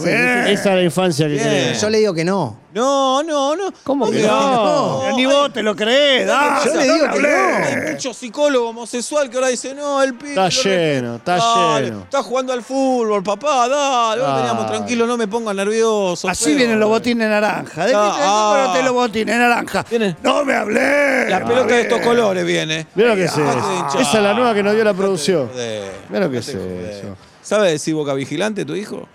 sí, 0.05 0.53
Esa 0.53 0.53
es 0.53 0.65
la 0.77 0.83
infancia 0.83 1.29
que 1.29 1.75
sí. 1.75 1.81
Yo 1.81 1.91
le 1.91 1.99
digo 1.99 2.15
que 2.15 2.25
no. 2.25 2.57
No, 2.75 3.23
no, 3.23 3.57
no. 3.57 3.73
¿Cómo 3.83 4.11
que 4.11 4.23
no? 4.23 5.17
Ni 5.17 5.25
vos 5.27 5.53
te 5.53 5.63
lo 5.63 5.75
crees. 5.75 6.27
dale, 6.27 6.61
Yo 6.65 6.75
le 6.75 6.85
digo 6.93 7.07
que 7.13 7.21
no. 7.21 7.29
Hay 7.29 7.93
mucho 7.93 8.13
psicólogo 8.13 8.69
homosexual 8.71 9.31
que 9.31 9.37
ahora 9.37 9.49
dice, 9.49 9.75
no, 9.75 10.03
el 10.03 10.15
pibe. 10.15 10.31
Está 10.31 10.45
lo 10.45 10.49
lleno, 10.51 11.17
está 11.17 11.37
Dale, 11.37 11.87
lleno. 11.87 12.03
Está 12.03 12.23
jugando 12.23 12.53
al 12.53 12.63
fútbol, 12.63 13.23
papá, 13.23 13.69
dale. 13.69 14.21
Dale. 14.23 14.37
veníamos 14.37 14.67
tranquilos, 14.67 15.09
no 15.09 15.17
me 15.17 15.27
pongan 15.27 15.57
nervioso. 15.57 16.29
Así 16.29 16.45
feo. 16.47 16.57
vienen 16.57 16.79
los 16.79 16.89
botines 16.89 17.29
naranja. 17.29 17.87
¿De 17.87 17.93
Ah, 17.95 18.71
te 18.75 18.81
ah. 18.81 18.83
los 18.85 18.93
botines 18.93 19.37
naranja? 19.37 19.85
Viene. 19.89 20.17
No 20.23 20.45
me 20.45 20.55
hablé. 20.55 21.29
La 21.31 21.45
pelota 21.45 21.75
de 21.75 21.81
estos 21.83 22.01
colores 22.01 22.45
viene. 22.45 22.87
Mira 22.95 23.09
lo 23.11 23.17
que 23.17 23.25
es 23.25 23.33
Ah, 23.37 23.87
eso. 23.89 23.99
Esa 24.01 24.17
es 24.19 24.23
la 24.23 24.35
nueva 24.35 24.55
que 24.55 24.63
nos 24.63 24.75
dio 24.75 24.85
la 24.85 24.95
producción. 24.95 25.51
Mira 26.11 26.25
lo 26.27 26.31
que 26.31 26.39
es 26.39 26.49
eso. 26.49 26.59
¿Sabe 27.49 27.71
decir 27.71 27.95
boca 27.95 28.13
vigilante 28.13 28.67
tu 28.67 28.75
hijo? 28.75 29.09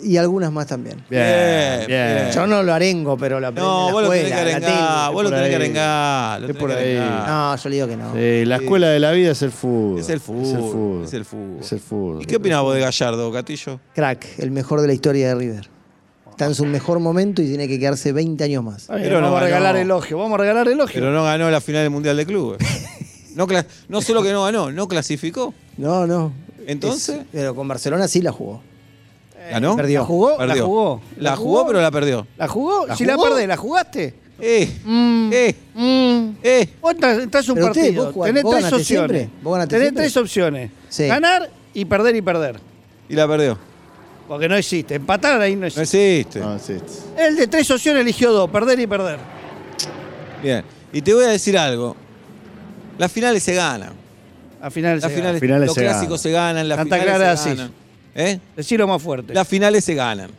Y 0.00 0.16
algunas 0.16 0.52
más 0.52 0.68
también. 0.68 1.04
Bien, 1.10 1.84
bien. 1.88 2.30
Yo 2.32 2.46
no 2.46 2.62
lo 2.62 2.72
arengo, 2.72 3.16
pero 3.16 3.38
aprendo 3.38 3.62
No, 3.62 3.90
vos 3.90 4.02
la 4.02 4.08
lo 4.08 4.10
tenés 4.14 4.28
que 4.28 4.30
la 4.30 4.40
arengar. 4.42 5.12
Vos 5.12 5.24
lo 5.24 5.30
tenés 5.30 5.48
que 5.48 5.54
arengar. 5.56 6.40
lo 6.40 6.48
Es 6.50 6.56
por 6.56 6.70
ahí. 6.70 6.96
No, 6.96 7.56
yo 7.56 7.68
le 7.68 7.74
digo 7.74 7.88
que 7.88 7.96
no. 7.96 8.14
Sí, 8.14 8.44
la 8.44 8.56
escuela 8.56 8.88
de 8.90 9.00
la 9.00 9.10
vida 9.10 9.32
es 9.32 9.42
el 9.42 9.50
fútbol. 9.50 9.98
Es 9.98 10.08
el 10.08 10.20
fútbol. 10.20 10.44
Es 10.44 10.52
el 10.52 10.60
fútbol. 10.60 11.04
Es 11.04 11.12
el 11.14 11.24
fútbol. 11.24 11.58
Es 11.60 11.72
el 11.72 11.80
fútbol. 11.80 12.22
¿Y 12.22 12.26
qué 12.26 12.36
opinás 12.36 12.62
vos 12.62 12.76
de 12.76 12.80
Gallardo, 12.80 13.32
Catillo? 13.32 13.80
Crack, 13.92 14.38
el 14.38 14.52
mejor 14.52 14.80
de 14.80 14.86
la 14.86 14.92
historia 14.92 15.26
de 15.26 15.34
River. 15.34 15.68
Está 16.30 16.44
en 16.46 16.54
su 16.54 16.66
mejor 16.66 17.00
momento 17.00 17.42
y 17.42 17.48
tiene 17.48 17.66
que 17.66 17.80
quedarse 17.80 18.12
20 18.12 18.44
años 18.44 18.62
más. 18.62 18.88
No 18.88 19.20
vamos 19.20 19.40
a 19.42 19.44
regalar 19.44 19.74
elogio. 19.74 20.16
Vamos 20.18 20.34
a 20.38 20.42
regalar 20.42 20.68
elogio. 20.68 21.00
Pero 21.00 21.12
no 21.12 21.24
ganó 21.24 21.50
la 21.50 21.60
final 21.60 21.82
del 21.82 21.90
Mundial 21.90 22.16
de 22.16 22.24
Clubes. 22.24 22.58
No 23.88 24.00
solo 24.00 24.22
que 24.22 24.32
no 24.32 24.44
ganó, 24.44 24.70
no 24.70 24.86
clasificó. 24.86 25.54
No, 25.76 26.06
no. 26.06 26.32
Entonces, 26.66 27.16
Es- 27.20 27.26
pero 27.32 27.54
con 27.54 27.66
Barcelona 27.68 28.08
sí 28.08 28.20
la 28.22 28.32
jugó. 28.32 28.60
¿ganó? 29.50 29.76
perdió. 29.76 30.00
¿La 30.00 30.06
jugó? 30.06 30.36
Perdió. 30.38 30.54
¿La 30.56 30.62
jugó? 30.64 31.00
La 31.18 31.36
jugó, 31.36 31.66
pero 31.66 31.80
la 31.82 31.90
perdió. 31.90 32.26
¿La 32.38 32.48
jugó? 32.48 32.86
¿La 32.86 32.96
si 32.96 33.04
la 33.04 33.16
perdés, 33.18 33.46
¿la 33.46 33.56
jugaste? 33.56 34.14
Eh, 34.40 34.68
Mm. 34.84 35.30
eh, 35.32 35.54
eh. 36.42 36.68
Vos 36.80 36.92
entras, 36.92 37.18
un 37.48 37.54
Pero 37.54 37.66
usted, 37.66 37.80
partido, 37.82 38.04
vos 38.06 38.14
jugás- 38.14 38.28
tenés 38.28 38.42
vos 38.42 38.52
tres 38.54 38.64
opciones. 38.64 38.86
siempre, 38.86 39.28
vos 39.42 39.52
ganaste 39.52 39.74
tenés 39.76 39.84
siempre. 39.88 40.02
tres 40.04 40.16
opciones. 40.16 40.70
Sí. 40.88 41.06
Ganar 41.06 41.50
y 41.74 41.84
perder 41.84 42.16
y 42.16 42.22
perder. 42.22 42.60
Y 43.08 43.14
la 43.14 43.28
perdió. 43.28 43.58
Porque 44.26 44.48
no 44.48 44.56
existe. 44.56 44.94
Empatar 44.94 45.38
ahí 45.40 45.54
no 45.54 45.60
No 45.60 45.66
existe. 45.66 46.20
existe. 46.20 46.40
No, 46.40 46.58
sí. 46.58 46.74
El 47.18 47.36
de 47.36 47.46
tres 47.46 47.70
opciones 47.70 48.00
eligió 48.00 48.32
dos, 48.32 48.48
perder 48.50 48.80
y 48.80 48.86
perder. 48.86 49.18
Bien. 50.42 50.64
Y 50.92 51.02
te 51.02 51.12
voy 51.14 51.24
a 51.24 51.28
decir 51.28 51.56
algo. 51.58 51.94
Las 52.98 53.12
finales 53.12 53.42
se 53.42 53.54
ganan. 53.54 53.92
Al 54.64 54.70
final 54.72 54.94
Las 55.00 55.02
se 55.02 55.08
finales, 55.16 55.24
gana. 55.34 55.40
finales 55.40 55.66
los 55.66 55.74
se 55.74 55.80
clásicos 55.82 56.08
ganan. 56.08 56.18
se 56.22 56.30
ganan, 56.30 56.68
las 56.70 56.78
Santa 56.78 56.96
finales 56.96 57.14
Clara 57.16 57.36
se 57.36 57.48
así. 57.50 57.56
ganan. 57.58 57.72
¿Eh? 58.14 58.40
Decilo 58.56 58.86
más 58.88 59.02
fuerte. 59.02 59.34
Las 59.34 59.46
finales 59.46 59.84
se 59.84 59.94
ganan. 59.94 60.30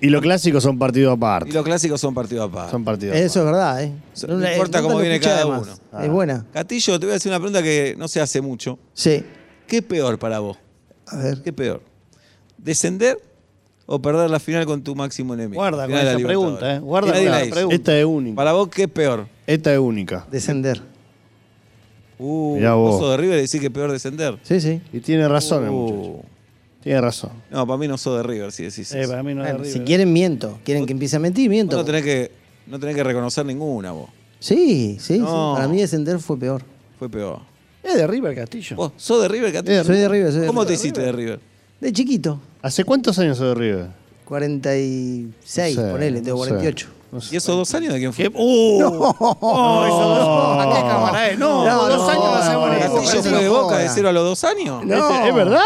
Y 0.00 0.08
los 0.08 0.22
clásicos 0.22 0.62
son 0.62 0.78
partidos 0.78 1.12
Y 1.12 1.16
aparte. 1.16 1.52
los 1.52 1.62
clásicos 1.64 2.00
son 2.00 2.14
partidos 2.14 2.48
aparte. 2.50 2.70
Son 2.70 2.82
partidos 2.84 3.14
Eso 3.16 3.40
es 3.40 3.44
verdad, 3.46 3.82
¿eh? 3.84 3.92
So- 4.14 4.26
no 4.28 4.50
importa 4.50 4.80
cómo 4.82 4.94
lo 4.94 5.00
viene 5.00 5.16
escuché 5.16 5.30
cada 5.34 5.42
además. 5.42 5.80
uno. 5.92 6.00
Es 6.02 6.10
buena. 6.10 6.46
Catillo, 6.52 6.98
te 6.98 7.06
voy 7.06 7.12
a 7.12 7.16
hacer 7.16 7.30
una 7.30 7.38
pregunta 7.38 7.62
que 7.62 7.94
no 7.98 8.08
se 8.08 8.20
hace 8.20 8.40
mucho. 8.40 8.78
Sí. 8.94 9.22
¿Qué 9.68 9.76
es 9.76 9.82
peor 9.82 10.18
para 10.18 10.38
vos? 10.38 10.56
A 11.08 11.16
ver. 11.18 11.42
¿Qué 11.42 11.50
es 11.50 11.54
peor? 11.54 11.82
¿Descender 12.58 13.18
o 13.86 14.00
perder 14.00 14.30
la 14.30 14.40
final 14.40 14.64
con 14.66 14.82
tu 14.82 14.94
máximo 14.96 15.34
enemigo? 15.34 15.60
Guarda 15.60 15.86
Final 15.86 15.90
con 15.90 15.98
de 15.98 16.04
la 16.04 16.10
esa 16.10 16.18
Libertadores. 16.18 16.58
pregunta, 16.58 16.76
¿eh? 16.76 16.78
Guarda 16.80 17.08
Nadie 17.12 17.22
con 17.24 17.32
la 17.32 17.44
hizo. 17.44 17.54
pregunta. 17.54 17.74
Esta 17.76 17.98
es 17.98 18.04
única. 18.04 18.36
Para 18.36 18.52
vos, 18.52 18.68
¿qué 18.68 18.82
es 18.84 18.88
peor? 18.88 19.26
Esta 19.46 19.72
es 19.72 19.78
única. 19.78 20.26
Descender. 20.30 20.91
Uh, 22.22 22.54
Mirá 22.56 22.74
vos. 22.74 23.00
sos 23.00 23.10
de 23.10 23.16
River 23.16 23.38
y 23.38 23.42
decís 23.42 23.60
que 23.60 23.66
es 23.66 23.72
peor 23.72 23.90
descender. 23.90 24.38
Sí, 24.42 24.60
sí. 24.60 24.80
Y 24.92 25.00
tiene 25.00 25.26
razón 25.28 25.64
el 25.64 25.70
Uh. 25.70 25.72
muchacho. 25.72 26.24
Tiene 26.82 27.00
razón. 27.00 27.30
No, 27.50 27.66
para 27.66 27.76
mí 27.78 27.86
no 27.88 27.96
sos 27.98 28.16
de 28.16 28.22
River 28.22 28.50
si 28.52 28.64
decís 28.64 28.92
Eh, 28.92 29.00
eso. 29.02 29.10
para 29.10 29.22
mí 29.22 29.34
no 29.34 29.42
es 29.44 29.50
Bueno, 29.52 29.64
de 29.64 29.68
si 29.70 29.74
River. 29.74 29.86
quieren, 29.86 30.12
miento. 30.12 30.58
Quieren 30.64 30.84
que 30.86 30.92
empiece 30.92 31.16
a 31.16 31.18
mentir, 31.18 31.48
Vos 31.48 31.50
miento. 31.50 31.76
no 31.76 31.84
tenés 31.84 32.02
que, 32.02 32.30
no 32.66 32.78
tenés 32.80 32.96
que 32.96 33.04
reconocer 33.04 33.44
ninguna 33.46 33.92
vos. 33.92 34.10
Sí, 34.40 34.96
sí, 35.00 35.18
No. 35.20 35.54
sí. 35.54 35.56
Para 35.60 35.68
mí 35.68 35.80
descender 35.80 36.18
fue 36.18 36.38
peor. 36.38 36.62
Fue 36.98 37.08
peor. 37.08 37.40
Es 37.82 37.94
de 37.96 38.06
River 38.06 38.34
Castillo. 38.34 38.76
¿Vos 38.76 38.92
sos 38.96 39.22
de 39.22 39.28
River, 39.28 39.52
Catillo? 39.52 39.82
Soy 39.84 39.96
de 39.96 40.08
River, 40.08 40.30
soy 40.32 40.40
de 40.42 40.46
¿Cómo 40.46 40.62
te 40.62 40.68
River. 40.70 40.80
hiciste 40.80 41.00
de 41.00 41.12
River? 41.12 41.40
De 41.80 41.92
chiquito. 41.92 42.40
¿Hace 42.62 42.84
cuántos 42.84 43.18
años 43.18 43.38
sos 43.38 43.48
de 43.48 43.54
River? 43.54 43.86
46, 44.24 45.76
No 45.76 45.82
sé, 45.84 45.90
ponele, 45.90 46.20
tengo 46.20 46.38
no 46.38 46.44
sé. 46.44 46.50
48. 46.50 46.88
No 47.12 47.20
sé. 47.20 47.34
¿Y 47.34 47.36
esos 47.36 47.54
dos 47.54 47.74
años 47.74 47.92
de 47.92 47.98
quién 48.00 48.12
fue? 48.12 48.24
¿Qué? 48.24 48.32
¡Uh! 48.34 48.80
No, 48.80 48.88
eso 49.86 50.08
dos- 50.08 50.66
¿A 50.66 50.74
qué 50.74 50.80
cámara 50.88 51.28
es? 51.30 51.38
No, 51.38 51.64
No, 51.64 51.86
dos 51.88 51.98
no, 51.98 52.08
años 52.08 52.24
no, 52.24 52.34
hacemos 52.36 52.68
no, 52.68 52.72
eso. 52.74 52.88
no, 52.88 52.94
¿Castillo 53.02 53.22
fue 53.22 53.32
de 53.38 53.44
no 53.44 53.52
Boca 53.62 53.78
de 53.78 53.88
cero 53.90 54.08
a 54.08 54.12
los 54.12 54.24
dos 54.24 54.44
años? 54.44 54.84
No. 54.84 55.26
¿Es 55.26 55.34
verdad? 55.34 55.62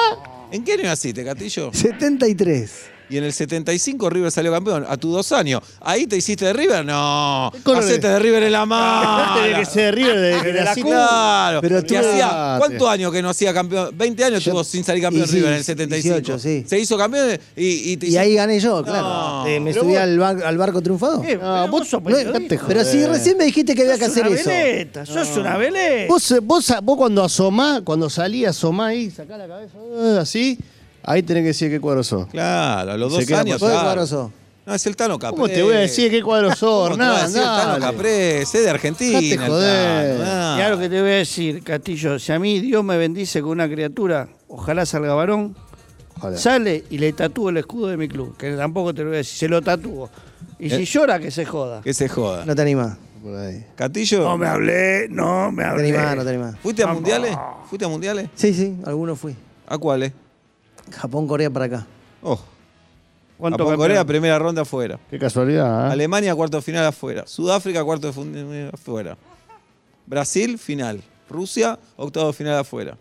¿En 0.50 0.64
qué 0.64 0.72
año 0.74 0.82
naciste, 0.84 1.24
Castillo? 1.24 1.70
73. 1.72 2.90
Y 3.08 3.16
en 3.18 3.24
el 3.24 3.32
75 3.32 4.10
River 4.10 4.30
salió 4.30 4.50
campeón. 4.52 4.84
A 4.88 4.96
tus 4.96 5.12
dos 5.12 5.32
años. 5.32 5.62
¿Ahí 5.80 6.06
te 6.06 6.16
hiciste 6.16 6.44
de 6.46 6.52
River? 6.52 6.84
No. 6.84 7.52
Hacete 7.76 8.08
de 8.08 8.18
River 8.18 8.42
en 8.44 8.52
la 8.52 8.66
mano. 8.66 9.56
Que 9.58 9.64
ser 9.64 9.84
de 9.86 9.92
River 9.92 10.20
desde 10.20 10.42
que 10.42 10.52
De 10.52 10.64
la. 10.64 10.74
Claro. 10.74 11.60
Pero 11.60 11.82
Que 11.82 11.86
tú- 11.88 11.96
hacía, 11.98 12.56
¿Cuántos 12.58 12.88
años 12.88 13.12
que 13.12 13.22
no 13.22 13.30
hacía 13.30 13.54
campeón? 13.54 13.90
20 13.96 14.24
años 14.24 14.44
Yo- 14.44 14.52
tuvo 14.52 14.64
sin 14.64 14.82
salir 14.84 15.02
campeón 15.02 15.26
sí, 15.28 15.36
River 15.36 15.52
en 15.52 15.58
el 15.58 15.64
75. 15.64 16.14
18, 16.20 16.38
sí. 16.38 16.64
Se 16.68 16.78
hizo 16.78 16.96
campeón 16.98 17.38
y, 17.56 17.92
y 17.92 17.96
te 17.96 18.06
Y 18.06 18.10
hizo- 18.10 18.20
ahí 18.20 18.34
gané 18.34 18.58
yo, 18.60 18.78
No. 18.78 18.84
claro. 18.84 19.46
Eh, 19.46 19.60
me 19.60 19.70
Pero 19.70 19.82
subí 19.82 19.92
vos- 19.92 20.00
al, 20.02 20.18
bar- 20.18 20.42
al 20.44 20.58
barco 20.58 20.82
triunfado. 20.82 21.22
Eh, 21.24 21.38
No, 21.40 21.68
vos 21.68 21.88
sos 21.88 22.02
No, 22.02 22.08
pero 22.66 22.84
si 22.84 23.06
recién 23.06 23.36
me 23.38 23.44
dijiste 23.44 23.74
que 23.74 23.82
había 23.82 23.94
que 23.98 24.06
Sos 24.06 24.12
hacer 24.16 24.26
una 24.28 24.36
eso. 24.40 24.50
veleta, 24.50 25.06
sos 25.06 25.36
una 25.36 25.56
veleta. 25.56 26.12
Vos, 26.12 26.34
vos, 26.42 26.72
vos 26.82 26.96
cuando 26.96 27.24
asomás, 27.24 27.82
cuando 27.82 28.10
salís, 28.10 28.48
asomás 28.48 28.90
ahí, 28.90 29.10
sacás 29.10 29.38
la 29.38 29.46
cabeza, 29.46 29.74
eh, 29.96 30.18
así, 30.20 30.58
ahí 31.06 31.22
tenés 31.22 31.42
que 31.42 31.48
decir 31.48 31.70
qué 31.70 31.80
cuadro 31.80 32.04
sos. 32.04 32.26
Claro, 32.26 32.92
a 32.92 32.96
los 32.96 33.10
dos 33.12 33.24
queda 33.24 33.40
años. 33.40 33.58
¿Vos 33.60 33.68
de 33.68 33.74
claro. 33.74 33.86
cuadro 33.86 34.06
sos? 34.06 34.30
No, 34.66 34.74
es 34.74 34.84
el 34.86 34.96
Tano 34.96 35.16
Caprés. 35.18 35.40
¿Cómo 35.40 35.48
te 35.48 35.62
voy 35.62 35.74
a 35.74 35.78
decir 35.78 36.10
qué 36.10 36.20
cuadro 36.22 36.48
sos, 36.56 36.90
¿Cómo 36.90 36.96
te 36.98 37.04
voy 37.04 37.14
a 37.14 37.24
Hernán? 37.24 37.26
decir 37.32 37.40
el 37.40 37.46
Tano 37.48 37.68
Dale. 37.72 37.80
Caprés? 37.80 38.54
Es 38.54 38.62
de 38.64 38.70
Argentina. 38.70 39.18
El 39.20 39.38
joder. 39.38 40.18
Tano. 40.18 40.54
Mirá 40.56 40.68
lo 40.70 40.78
que 40.78 40.88
te 40.88 41.00
voy 41.00 41.10
a 41.10 41.14
decir, 41.14 41.62
Castillo. 41.62 42.18
Si 42.18 42.32
a 42.32 42.38
mí 42.38 42.60
Dios 42.60 42.82
me 42.84 42.96
bendice 42.98 43.40
con 43.40 43.52
una 43.52 43.68
criatura, 43.68 44.28
ojalá 44.48 44.84
salga 44.84 45.14
varón, 45.14 45.56
Ojalá. 46.18 46.36
sale 46.36 46.84
y 46.90 46.98
le 46.98 47.12
tatúo 47.12 47.50
el 47.50 47.58
escudo 47.58 47.86
de 47.88 47.96
mi 47.96 48.08
club. 48.08 48.36
Que 48.36 48.52
tampoco 48.56 48.92
te 48.92 49.02
lo 49.02 49.08
voy 49.10 49.16
a 49.16 49.18
decir, 49.18 49.38
se 49.38 49.48
lo 49.48 49.62
tatúo. 49.62 50.10
Y 50.58 50.66
Eh. 50.72 50.76
si 50.78 50.84
llora, 50.84 51.18
que 51.20 51.30
se 51.30 51.44
joda. 51.44 51.80
Que 51.82 51.94
se 51.94 52.08
joda. 52.08 52.44
No 52.44 52.54
te 52.56 52.62
animás. 52.62 52.96
Por 53.22 53.36
ahí. 53.36 53.64
Catillo, 53.76 54.24
No 54.24 54.36
me 54.38 54.46
hablé, 54.48 55.06
no 55.10 55.52
me 55.52 55.62
No 55.62 55.68
te 55.68 55.74
hablé. 55.74 55.88
animás, 55.88 56.16
no 56.16 56.22
te 56.24 56.28
animás. 56.30 56.54
¿fuiste 56.62 56.82
a 56.82 56.86
Vamos. 56.86 57.02
mundiales? 57.02 57.36
¿Fuiste 57.68 57.84
a 57.84 57.88
mundiales? 57.88 58.28
Sí, 58.34 58.52
sí, 58.54 58.76
algunos 58.84 59.18
fui. 59.18 59.36
¿A 59.68 59.78
cuáles? 59.78 60.12
Japón, 60.90 61.26
Corea 61.26 61.50
para 61.50 61.64
acá. 61.66 61.86
Oh, 62.22 62.38
¿Cuánto 63.38 63.64
Japón? 63.64 63.76
Corea, 63.76 64.04
primera 64.04 64.38
ronda 64.38 64.62
afuera. 64.62 64.98
Qué 65.10 65.18
casualidad, 65.18 65.88
¿eh? 65.88 65.92
Alemania, 65.92 66.34
cuarto 66.34 66.56
de 66.56 66.62
final 66.62 66.86
afuera. 66.86 67.24
Sudáfrica, 67.26 67.84
cuarto 67.84 68.06
de 68.06 68.12
final 68.12 68.70
afuera. 68.72 69.16
Brasil, 70.06 70.58
final. 70.58 71.02
Rusia, 71.28 71.78
octavo 71.96 72.28
de 72.28 72.32
final 72.32 72.58
afuera. 72.58 72.96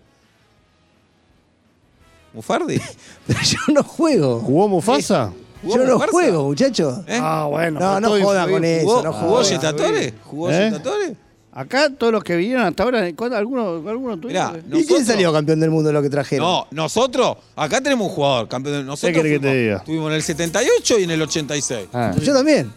¿Mufardi? 2.34 2.82
Pero 3.28 3.40
yo 3.42 3.60
no 3.74 3.84
juego. 3.84 4.40
¿Jugó 4.42 4.68
Mufasa? 4.68 5.32
¿Jugó 5.62 5.78
Yo 5.78 5.86
no 5.86 6.00
juego, 6.00 6.44
muchachos. 6.46 7.00
¿Eh? 7.08 7.18
Ah, 7.22 7.48
bueno. 7.50 7.80
No, 7.80 8.02
no 8.02 8.10
todo 8.10 8.22
joda 8.22 8.42
influye. 8.42 8.54
con 8.54 8.64
eso, 8.66 8.86
¿Jugó, 8.88 9.04
no 9.04 9.14
jugó. 9.14 9.42
Yetatore? 9.42 10.14
¿Jugó 10.24 10.52
¿Eh? 10.52 10.70
Yetatore? 10.70 11.16
Acá 11.58 11.90
todos 11.90 12.12
los 12.12 12.22
que 12.24 12.36
vinieron 12.36 12.66
hasta 12.66 12.84
ahora, 12.84 13.10
¿cuánto- 13.16 13.38
¿alguno, 13.38 13.82
alguno 13.90 14.18
Mirá, 14.18 14.50
tuvieron? 14.50 14.58
¿Y 14.58 14.62
quién 14.62 14.82
nosotros- 14.82 15.08
salió 15.08 15.32
campeón 15.32 15.60
del 15.62 15.72
mundo 15.72 15.88
de 15.88 15.94
lo 15.94 16.02
que 16.02 16.10
trajeron? 16.10 16.46
No, 16.46 16.68
nosotros, 16.72 17.38
acá 17.56 17.80
tenemos 17.80 18.10
un 18.10 18.14
jugador, 18.14 18.48
campeón. 18.50 18.86
Nosotros 18.86 19.14
¿Qué 19.16 19.22
querés 19.24 19.40
que 19.40 19.48
te 19.48 19.56
diga? 19.56 19.78
Estuvimos 19.78 20.10
en 20.10 20.16
el 20.16 20.22
78 20.22 21.00
y 21.00 21.04
en 21.04 21.12
el 21.12 21.22
86. 21.22 21.88
Ah. 21.94 22.14
Yo 22.22 22.34
también. 22.34 22.72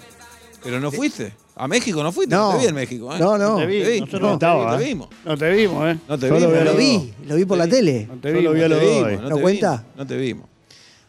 Pero 0.62 0.78
no 0.80 0.92
fuiste. 0.92 1.32
A 1.56 1.66
México 1.66 2.00
no 2.04 2.12
fuiste. 2.12 2.36
No. 2.36 2.52
No 2.52 2.56
te 2.56 2.62
vi 2.62 2.68
en 2.68 2.74
México. 2.76 3.12
¿eh? 3.12 3.18
No, 3.18 3.36
no. 3.36 3.56
te 3.56 3.66
vi, 3.66 3.82
Te 3.82 3.90
vi. 3.90 4.00
nosotros 4.00 4.22
No, 4.22 4.28
no 4.28 4.34
estaba, 4.34 4.78
te 4.78 4.84
¿eh? 4.84 4.86
vimos. 4.86 5.08
No 5.24 5.36
te 5.36 5.50
vimos, 5.50 5.88
¿eh? 5.88 5.98
No 6.08 6.18
te 6.18 6.28
Solo 6.28 6.40
vimos. 6.40 6.52
vi 6.52 6.58
a 6.60 6.64
Lo 6.72 6.76
vi, 6.76 7.14
lo 7.26 7.34
vi 7.34 7.44
por 7.44 7.58
la 7.58 7.66
tele. 7.66 8.06
No 8.08 8.14
te 8.20 8.28
Solo 8.28 8.38
vimos. 8.40 8.54
vi 8.54 8.62
a 8.62 8.68
No 8.68 8.74
los 8.76 8.78
te 8.80 8.86
dos 8.86 9.02
no 9.22 9.28
¿No 9.28 9.34
te 9.36 9.42
cuenta? 9.42 9.70
vimos, 9.72 9.96
No 9.96 10.06
te 10.06 10.16
vimos. 10.16 10.46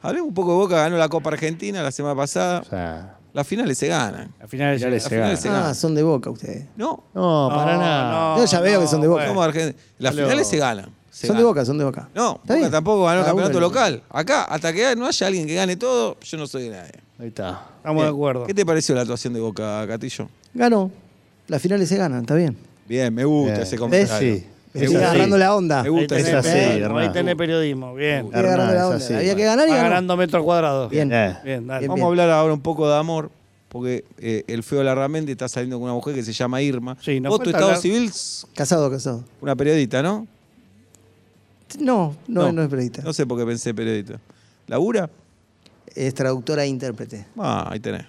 Hablemos 0.02 0.28
un 0.30 0.34
poco 0.34 0.52
de 0.54 0.58
Boca, 0.58 0.76
ganó 0.78 0.98
la 0.98 1.08
Copa 1.10 1.30
Argentina 1.30 1.84
la 1.84 1.92
semana 1.92 2.16
pasada. 2.16 2.62
O 2.62 2.66
sea, 2.66 3.19
Las 3.34 3.46
finales 3.48 3.78
se 3.78 3.88
ganan. 3.88 4.34
Al 4.40 4.48
final 4.50 4.76
Finales 4.78 4.82
Las 4.82 5.04
se 5.04 5.10
finales 5.10 5.30
ganan. 5.30 5.38
se 5.42 5.50
Ah, 5.50 5.52
ganan. 5.54 5.76
son 5.76 5.96
de 5.96 6.04
boca 6.04 6.30
ustedes. 6.30 6.66
No, 6.76 7.04
no, 7.14 7.50
para 7.54 7.74
No, 7.76 7.82
nada. 7.82 8.36
no, 8.36 8.38
Yo 8.40 8.46
ya 8.46 8.60
veo 8.62 8.82
que 8.82 8.88
son 8.88 9.02
de 9.02 9.08
Boca. 9.08 9.32
bueno. 9.32 9.54
somos. 9.54 9.74
Las 10.00 10.16
finales 10.16 10.48
se 10.48 10.58
ganan. 10.58 10.90
se 11.12 11.28
Son 11.28 11.36
de 11.36 11.42
ganan. 11.44 11.50
boca, 11.54 11.66
son 11.66 11.78
de 11.78 11.84
boca. 11.86 12.10
No, 12.16 12.32
Está 12.32 12.40
Boca 12.42 12.56
bien. 12.56 12.72
tampoco 12.72 13.06
ganó 13.06 13.20
el 13.20 13.24
Cada 13.26 13.34
uno 13.34 13.44
campeonato 13.44 13.60
local. 13.60 14.04
Acá, 14.10 14.44
hasta 14.46 14.74
que 14.74 14.96
no 14.96 15.06
haya 15.06 15.28
alguien 15.28 15.46
que 15.48 15.56
gane 15.56 15.76
todo, 15.76 16.18
yo 16.22 16.38
no 16.38 16.48
soy 16.48 16.64
de 16.64 16.70
nadie. 16.72 16.92
Ahí 17.20 17.28
está. 17.28 17.62
Estamos 17.78 18.04
de 18.04 18.10
acuerdo. 18.10 18.46
¿Qué 18.46 18.54
te 18.54 18.66
pareció 18.66 18.96
la 18.96 19.02
actuación 19.02 19.34
de 19.34 19.40
Boca, 19.42 19.86
Catillo? 19.88 20.28
Ganó. 20.54 20.90
Las 21.48 21.62
finales 21.62 21.90
se 21.90 21.98
ganan, 21.98 22.22
está 22.22 22.36
bien. 22.36 22.58
Bien, 22.88 23.14
me 23.14 23.26
gusta 23.26 23.52
Bien. 23.52 23.64
ese 23.64 23.78
comentario. 23.78 24.36
Sí. 24.38 24.46
Es 24.74 24.94
agarrando 24.96 25.38
la 25.38 25.56
onda. 25.56 25.82
Me 25.84 25.90
gusta 25.90 26.16
Ahí 26.16 26.24
tenés 26.24 26.36
así, 26.40 26.50
periodismo, 26.52 26.86
Hernán. 26.86 26.98
ahí 27.08 27.12
tenés 27.14 27.36
periodismo. 27.36 27.96
Bien. 27.96 28.30
Agarrando 28.34 28.74
la 28.74 28.80
es 28.80 28.84
onda. 28.86 28.96
así, 28.98 29.14
Había 29.16 29.36
que 29.36 29.44
ganar 29.46 29.68
y 29.68 29.72
Va 29.72 29.78
ganó. 29.78 29.90
ganando 29.90 30.18
metros 30.18 30.44
cuadrados. 30.44 30.90
Bien. 30.92 31.12
Eh. 31.12 31.38
Bien, 31.44 31.66
dale. 31.68 31.80
Bien. 31.80 31.90
Vamos 31.90 32.04
a 32.04 32.08
hablar 32.08 32.30
ahora 32.30 32.54
un 32.54 32.62
poco 32.62 32.88
de 32.88 32.96
amor, 32.96 33.32
porque 33.68 34.06
eh, 34.20 34.44
el 34.48 34.62
feo 34.64 34.84
Larramendi 34.84 35.32
está 35.32 35.48
saliendo 35.50 35.78
con 35.78 35.86
una 35.86 35.94
mujer 35.94 36.14
que 36.14 36.24
se 36.24 36.34
llama 36.34 36.62
Irma. 36.62 36.96
Sí, 37.02 37.20
nos 37.20 37.32
Vos 37.32 37.40
tu 37.40 37.46
falta 37.46 37.58
estado 37.58 37.66
hablar- 37.72 37.82
civil, 37.82 38.12
Casado, 38.56 38.92
casado. 38.92 39.24
una 39.42 39.56
periodista, 39.56 40.04
¿no? 40.04 40.28
No, 41.80 42.16
no, 42.28 42.52
no, 42.52 42.64
es 42.64 42.70
periodista. 42.70 43.02
No 43.04 43.14
sé 43.14 43.26
por 43.28 43.38
qué 43.40 43.46
pensé 43.46 43.74
periodista. 43.74 44.20
¿Labura? 44.68 45.10
Es 45.96 46.14
traductora 46.14 46.64
e 46.64 46.68
intérprete. 46.68 47.26
Ah, 47.38 47.68
ahí 47.72 47.80
tenés. 47.80 48.06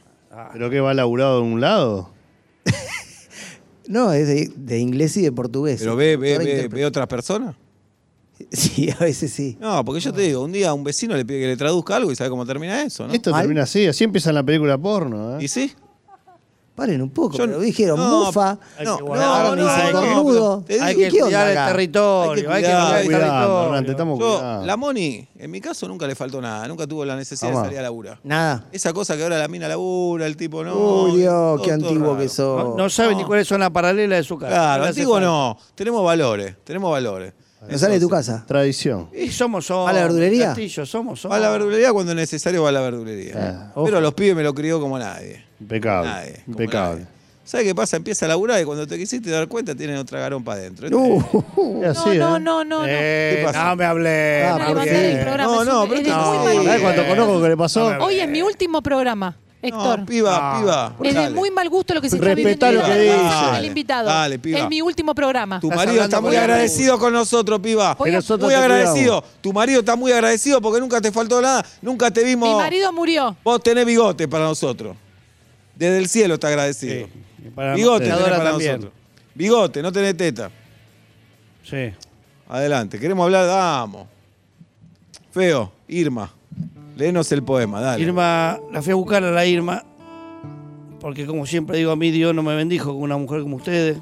¿Pero 0.53 0.71
qué 0.71 0.81
va 0.81 0.95
laburado 0.95 1.41
de 1.43 1.47
un 1.47 1.61
lado? 1.61 2.11
No, 3.91 4.13
es 4.13 4.29
de, 4.29 4.53
de 4.55 4.79
inglés 4.79 5.17
y 5.17 5.23
de 5.23 5.33
portugués. 5.33 5.81
¿Pero 5.81 5.97
ve, 5.97 6.17
ve, 6.17 6.39
ve, 6.39 6.69
ve 6.69 6.87
otras 6.87 7.09
personas? 7.09 7.57
Sí, 8.53 8.89
a 8.89 9.05
veces 9.05 9.33
sí. 9.33 9.59
No, 9.61 9.85
porque 9.85 10.01
yo 10.01 10.13
te 10.13 10.23
digo, 10.23 10.43
un 10.43 10.53
día 10.53 10.71
a 10.71 10.75
un 10.75 10.85
vecino 10.85 11.17
le 11.17 11.25
pide 11.25 11.41
que 11.41 11.47
le 11.49 11.57
traduzca 11.57 11.97
algo 11.97 12.11
y 12.11 12.17
sabe 12.17 12.31
cómo 12.31 12.47
termina 12.47 12.83
eso, 12.83 13.07
¿no? 13.07 13.13
Esto 13.13 13.33
termina 13.33 13.65
así, 13.65 13.87
así 13.87 14.05
empieza 14.05 14.31
en 14.31 14.37
la 14.37 14.45
película 14.45 14.79
porno. 14.79 15.39
¿eh? 15.39 15.45
¿Y 15.45 15.49
sí? 15.49 15.73
Paren 16.81 17.03
un 17.03 17.11
poco, 17.11 17.37
Yo- 17.37 17.45
pero 17.45 17.61
dijeron 17.61 17.99
no, 18.01 18.25
mufa. 18.25 18.55
No, 18.55 18.59
que 18.79 18.85
no, 18.85 19.07
guardar. 19.07 19.29
ahora 19.29 19.49
no, 19.51 19.57
me 19.57 19.93
no, 19.93 20.01
cornudo. 20.01 20.65
pero 20.67 20.79
te 20.79 20.83
Hay 20.85 20.95
digo, 20.95 21.11
que 21.11 21.15
¿qué 21.15 21.23
onda 21.23 21.27
cuidar 21.29 21.51
el 21.51 21.59
acá? 21.59 21.67
territorio. 21.73 22.31
Hay 22.31 22.43
que 22.43 22.49
Hay 22.49 22.63
que 22.63 22.71
cuidar, 22.71 23.01
el 23.03 23.09
territorio. 23.11 23.65
Hernán, 23.67 23.85
te 23.85 23.91
estamos 23.91 24.19
yo, 24.19 24.35
cuidando. 24.39 24.67
la 24.67 24.77
Moni, 24.79 25.29
en 25.37 25.51
mi 25.51 25.61
caso 25.61 25.89
nunca 25.89 26.07
le 26.07 26.15
faltó 26.15 26.41
nada, 26.41 26.67
nunca 26.69 26.87
tuvo 26.87 27.05
la 27.05 27.17
necesidad 27.17 27.51
de 27.51 27.57
salir 27.57 27.79
a 27.79 27.83
laburar. 27.83 28.19
Nada. 28.25 28.65
Esa 28.73 28.95
cosa 28.95 29.15
que 29.15 29.23
ahora 29.25 29.37
la 29.39 29.49
mina 29.49 29.69
labura, 29.69 30.25
el 30.27 30.39
tipo 30.39 30.65
no. 30.65 30.75
Uy, 30.75 31.19
Dios, 31.19 31.33
todo- 31.35 31.57
qué 31.63 31.77
todo 31.77 31.89
antiguo 31.89 32.07
raro. 32.15 32.19
que 32.19 32.29
sos. 32.31 32.65
No, 32.65 32.77
no 32.79 32.89
sabe 32.89 33.15
ni 33.15 33.25
cuáles 33.25 33.47
son 33.47 33.61
las 33.61 33.71
paralelas 33.71 34.19
de 34.21 34.25
su 34.25 34.39
casa. 34.39 34.53
Claro, 34.55 34.85
antiguo 34.85 35.21
no. 35.21 35.59
Tenemos 35.75 36.03
valores, 36.03 36.57
tenemos 36.65 36.91
valores. 36.91 37.35
No 37.69 37.79
sale 37.79 37.95
de 37.95 38.01
tu 38.01 38.09
casa. 38.09 38.45
Tradición. 38.47 39.09
Y 39.13 39.29
somos, 39.31 39.67
somos. 39.67 39.87
¿Va 39.87 39.91
a 39.91 39.93
la 39.95 40.03
verdulería? 40.03 40.47
Castillo, 40.47 40.87
somos, 40.87 41.21
somos. 41.21 41.35
Va 41.35 41.39
a 41.39 41.41
la 41.41 41.51
verdulería 41.51 41.93
cuando 41.93 42.13
es 42.13 42.17
necesario, 42.17 42.63
va 42.63 42.71
a 42.71 42.73
la 42.73 42.81
verdulería. 42.81 43.35
Ah, 43.37 43.73
ojo. 43.75 43.85
Pero 43.87 44.01
los 44.01 44.15
pibes 44.15 44.35
me 44.37 44.43
lo 44.43 44.55
crió 44.55 44.81
como 44.81 44.99
nadie. 44.99 45.45
Impecable. 45.61 46.09
Nadie. 46.11 46.33
como 46.47 46.47
impecable. 46.61 47.01
nadie. 47.03 47.21
¿Sabes 47.45 47.67
qué 47.67 47.75
pasa? 47.75 47.97
Empieza 47.97 48.27
a 48.27 48.29
laburar 48.29 48.61
y 48.61 48.65
cuando 48.65 48.87
te 48.87 48.97
quisiste 48.97 49.29
dar 49.29 49.49
cuenta 49.49 49.75
tienen 49.75 49.97
otra 49.97 50.21
garompa 50.21 50.53
adentro. 50.53 50.89
Uh, 50.97 51.83
Es 51.83 51.89
así, 51.99 52.11
no, 52.11 52.13
¿eh? 52.13 52.19
no, 52.19 52.39
no, 52.41 52.65
no. 52.65 52.85
Eh, 52.87 53.45
no 53.53 53.77
me 53.77 53.85
hablé. 53.85 54.45
Ah, 54.45 54.53
Van 54.53 54.63
a 54.63 54.67
¿por 54.75 54.85
qué? 54.85 55.19
programa. 55.23 55.53
No, 55.53 55.61
Es 55.63 55.69
no, 55.69 55.83
un- 55.83 55.89
pero 55.89 56.01
es 56.01 56.07
esto- 56.07 56.19
muy 56.21 56.37
no, 56.39 56.45
mal 56.45 56.45
¿Sabes 56.45 56.65
gusto. 56.65 56.83
cuánto 56.83 57.07
conozco 57.09 57.43
que 57.43 57.49
le 57.49 57.57
pasó? 57.57 57.93
No, 57.95 58.05
Hoy 58.05 58.21
es 58.21 58.29
mi 58.29 58.41
último 58.43 58.83
programa, 58.83 59.37
Héctor. 59.63 59.99
No, 60.01 60.07
piba, 60.07 60.55
No. 60.55 60.61
piba. 60.61 60.95
es 61.03 61.15
de 61.15 61.21
dale. 61.21 61.35
muy 61.35 61.51
mal 61.51 61.69
gusto 61.69 61.93
lo 61.93 62.01
que 62.01 62.09
se 62.09 62.17
está 62.17 62.29
Respetá 62.35 62.69
viviendo. 62.71 62.89
lo 62.89 62.95
que 62.95 63.07
Dale, 63.07 63.23
dice. 63.23 63.57
al 63.57 63.65
invitado. 63.67 64.09
Dale, 64.09 64.39
piba. 64.39 64.59
Es 64.59 64.69
mi 64.69 64.81
último 64.81 65.15
programa. 65.15 65.61
Tu 65.61 65.67
Estás 65.67 65.77
marido 65.77 65.93
hablando 66.03 66.17
está 66.17 66.21
muy 66.23 66.31
con 66.37 66.41
agradecido 66.45 66.99
con 66.99 67.13
nosotros, 67.13 67.61
piba. 67.61 67.97
Nosotros 68.07 68.41
Muy 68.51 68.55
te 68.55 68.57
agradecido. 68.57 69.23
Tu 69.43 69.53
marido 69.53 69.81
está 69.81 69.97
muy 69.97 70.13
agradecido 70.13 70.61
porque 70.63 70.81
nunca 70.81 71.01
te 71.03 71.13
faltó 71.13 71.43
nada. 71.43 71.65
Nunca 71.83 72.11
te 72.11 72.25
vimos. 72.25 72.49
Mi 72.49 72.55
marido 72.57 72.91
murió. 72.93 73.37
Vos 73.45 73.63
tenés 73.63 73.85
bigote 73.85 74.27
para 74.29 74.45
nosotros. 74.45 74.97
Desde 75.77 75.99
el 75.99 76.09
cielo 76.09 76.35
está 76.35 76.49
agradecido. 76.49 77.07
Sí, 77.07 77.13
y 77.47 77.51
para 77.51 77.75
Bigote 77.75 78.05
tenés 78.07 78.19
para 78.21 78.43
también. 78.45 78.73
nosotros. 78.77 78.93
Bigote, 79.35 79.83
no 79.83 79.93
tenés 79.93 80.17
teta. 80.17 80.51
Sí. 81.65 81.93
Adelante. 82.49 82.99
Queremos 82.99 83.25
hablar, 83.25 83.47
vamos. 83.47 84.07
Feo, 85.33 85.71
Irma. 85.89 86.31
Léenos 87.01 87.33
el 87.33 87.43
poema, 87.43 87.81
dale. 87.81 88.03
Irma, 88.03 88.59
la 88.71 88.83
fui 88.83 88.93
a 88.93 88.95
buscar 88.95 89.25
a 89.25 89.31
la 89.31 89.47
Irma, 89.47 89.83
porque 91.01 91.25
como 91.25 91.47
siempre 91.47 91.79
digo, 91.79 91.93
a 91.93 91.97
mí 91.97 92.11
Dios 92.11 92.35
no 92.35 92.43
me 92.43 92.55
bendijo 92.55 92.93
con 92.93 93.01
una 93.05 93.17
mujer 93.17 93.41
como 93.41 93.57
ustedes, 93.57 93.97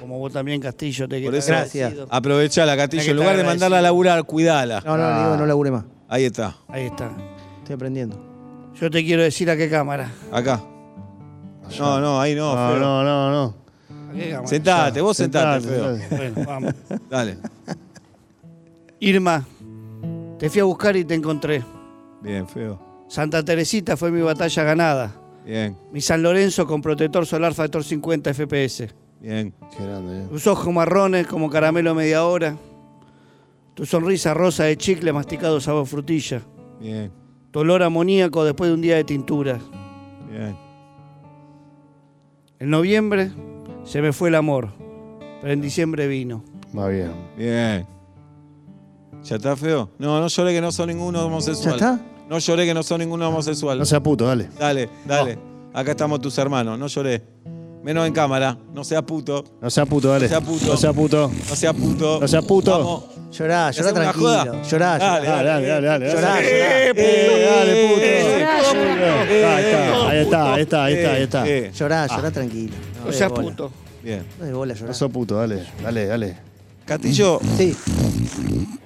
como 0.00 0.18
vos 0.18 0.34
también, 0.34 0.60
Castillo, 0.60 1.08
te 1.08 1.14
Por 1.16 1.20
quiero 1.22 1.36
eso- 1.38 1.48
Gracias. 1.48 1.94
Aprovechala, 2.10 2.76
que 2.88 2.98
En 3.10 3.16
lugar 3.16 3.38
de 3.38 3.44
mandarla 3.44 3.78
a 3.78 3.80
laburar, 3.80 4.22
cuidala. 4.24 4.82
No, 4.84 4.98
no, 4.98 5.18
digo, 5.18 5.36
no 5.38 5.46
labure 5.46 5.70
más. 5.70 5.84
Ahí 6.08 6.24
está. 6.24 6.54
Ahí 6.68 6.84
está. 6.84 7.10
Estoy 7.60 7.74
aprendiendo. 7.74 8.22
Yo 8.78 8.90
te 8.90 9.02
quiero 9.02 9.22
decir 9.22 9.48
a 9.48 9.56
qué 9.56 9.70
cámara. 9.70 10.12
Acá. 10.30 10.60
No, 11.78 12.00
no, 12.00 12.20
ahí 12.20 12.34
no. 12.34 12.54
No, 12.54 12.72
feo. 12.72 12.78
no, 12.80 13.02
no, 13.02 13.30
no. 13.30 13.54
¿A 14.10 14.12
¿Qué 14.14 14.32
vamos? 14.34 14.50
Sentate, 14.50 15.00
vos 15.00 15.16
sentate, 15.16 15.62
Sentate, 15.66 15.98
feo. 16.06 16.18
Bueno, 16.18 16.46
vamos. 16.46 16.74
Dale. 17.08 17.38
Irma, 19.00 19.42
te 20.38 20.50
fui 20.50 20.60
a 20.60 20.64
buscar 20.64 20.94
y 20.96 21.04
te 21.06 21.14
encontré. 21.14 21.64
Bien, 22.22 22.46
feo. 22.48 22.80
Santa 23.08 23.44
Teresita 23.44 23.96
fue 23.96 24.10
mi 24.10 24.20
batalla 24.20 24.62
ganada. 24.64 25.14
Bien, 25.44 25.76
Mi 25.92 26.00
San 26.00 26.22
Lorenzo 26.22 26.66
con 26.66 26.82
protector 26.82 27.24
solar 27.24 27.54
factor 27.54 27.84
50 27.84 28.34
FPS. 28.34 28.88
bien. 29.20 29.54
Qué 29.76 29.84
grande, 29.84 30.24
eh. 30.24 30.26
Tus 30.28 30.46
ojos 30.48 30.72
marrones 30.72 31.26
como 31.28 31.48
caramelo 31.48 31.94
media 31.94 32.24
hora. 32.24 32.56
Tu 33.74 33.86
sonrisa 33.86 34.34
rosa 34.34 34.64
de 34.64 34.76
chicle 34.76 35.12
masticado 35.12 35.60
sabor 35.60 35.86
frutilla. 35.86 36.42
Bien, 36.80 37.12
Tu 37.52 37.60
olor 37.60 37.82
amoníaco 37.82 38.44
después 38.44 38.68
de 38.70 38.74
un 38.74 38.80
día 38.80 38.96
de 38.96 39.04
tinturas. 39.04 39.60
bien. 40.28 40.56
En 42.58 42.70
noviembre 42.70 43.30
se 43.84 44.00
me 44.02 44.12
fue 44.12 44.30
el 44.30 44.34
amor, 44.34 44.70
pero 45.40 45.52
en 45.52 45.60
diciembre 45.60 46.08
vino. 46.08 46.42
Va 46.76 46.88
bien. 46.88 47.12
Bien. 47.36 47.86
¿Ya 49.28 49.36
está 49.36 49.56
feo? 49.56 49.90
No, 49.98 50.20
no 50.20 50.28
lloré 50.28 50.52
que 50.54 50.60
no 50.60 50.70
son 50.70 50.88
ninguno 50.88 51.18
¿Ya 51.18 51.24
homosexual. 51.26 51.74
está? 51.74 52.00
No 52.28 52.38
lloré 52.38 52.64
que 52.64 52.74
no 52.74 52.82
son 52.82 53.00
ninguno 53.00 53.28
homosexual. 53.28 53.78
No 53.78 53.84
sea 53.84 54.00
puto, 54.00 54.24
dale. 54.26 54.48
Dale, 54.58 54.88
dale. 55.04 55.38
Acá 55.74 55.90
estamos 55.92 56.20
tus 56.20 56.38
hermanos, 56.38 56.78
no 56.78 56.86
lloré. 56.86 57.22
Menos 57.82 58.06
en 58.06 58.12
cámara, 58.12 58.56
no 58.74 58.82
seas 58.82 59.02
puto, 59.02 59.44
No 59.60 59.70
sea 59.70 59.86
puto, 59.86 60.08
dale. 60.08 60.24
No 60.24 60.30
sea 60.30 60.40
puto. 60.40 60.66
No 60.66 60.76
sea 60.76 60.92
puto. 60.92 61.30
no 61.48 61.56
seas 61.56 61.74
puto. 61.74 62.18
No 62.20 62.28
seas 62.28 62.44
puto. 62.44 62.70
Vamos. 62.70 63.04
Llorá, 63.32 63.70
¿Le 63.70 63.76
llorá 63.76 63.92
tranquilo. 63.92 64.62
Llorá, 64.62 64.98
Dale, 64.98 65.26
llorá. 65.26 65.42
Dale, 65.42 65.44
dale, 65.44 65.66
dale. 65.68 65.86
dale. 65.86 66.06
Llorá, 66.06 66.20
llorá. 66.20 66.40
eh, 66.42 67.46
dale, 67.48 67.88
puto. 67.88 69.32
Llorá, 69.32 69.60
llorá. 69.60 70.08
Ahí 70.08 70.18
está, 70.18 70.54
ahí 70.54 70.62
está, 70.62 70.84
ahí 70.84 70.94
está, 70.94 71.12
ahí 71.12 71.22
está. 71.22 71.46
Eh, 71.48 71.58
eh. 71.66 71.72
Llorá, 71.74 72.06
llorá 72.06 72.30
tranquilo. 72.30 72.74
No 73.04 73.28
bola. 73.28 73.42
puto. 73.50 73.70
Bien. 74.02 74.24
No 74.38 74.44
de 74.46 74.52
bola, 74.52 74.74
llorá. 74.74 74.86
No 74.88 74.94
sos 74.94 75.10
puto, 75.10 75.36
dale, 75.36 75.66
dale, 75.82 76.06
dale. 76.06 76.36
Castillo, 76.86 77.40
Sí, 77.56 77.76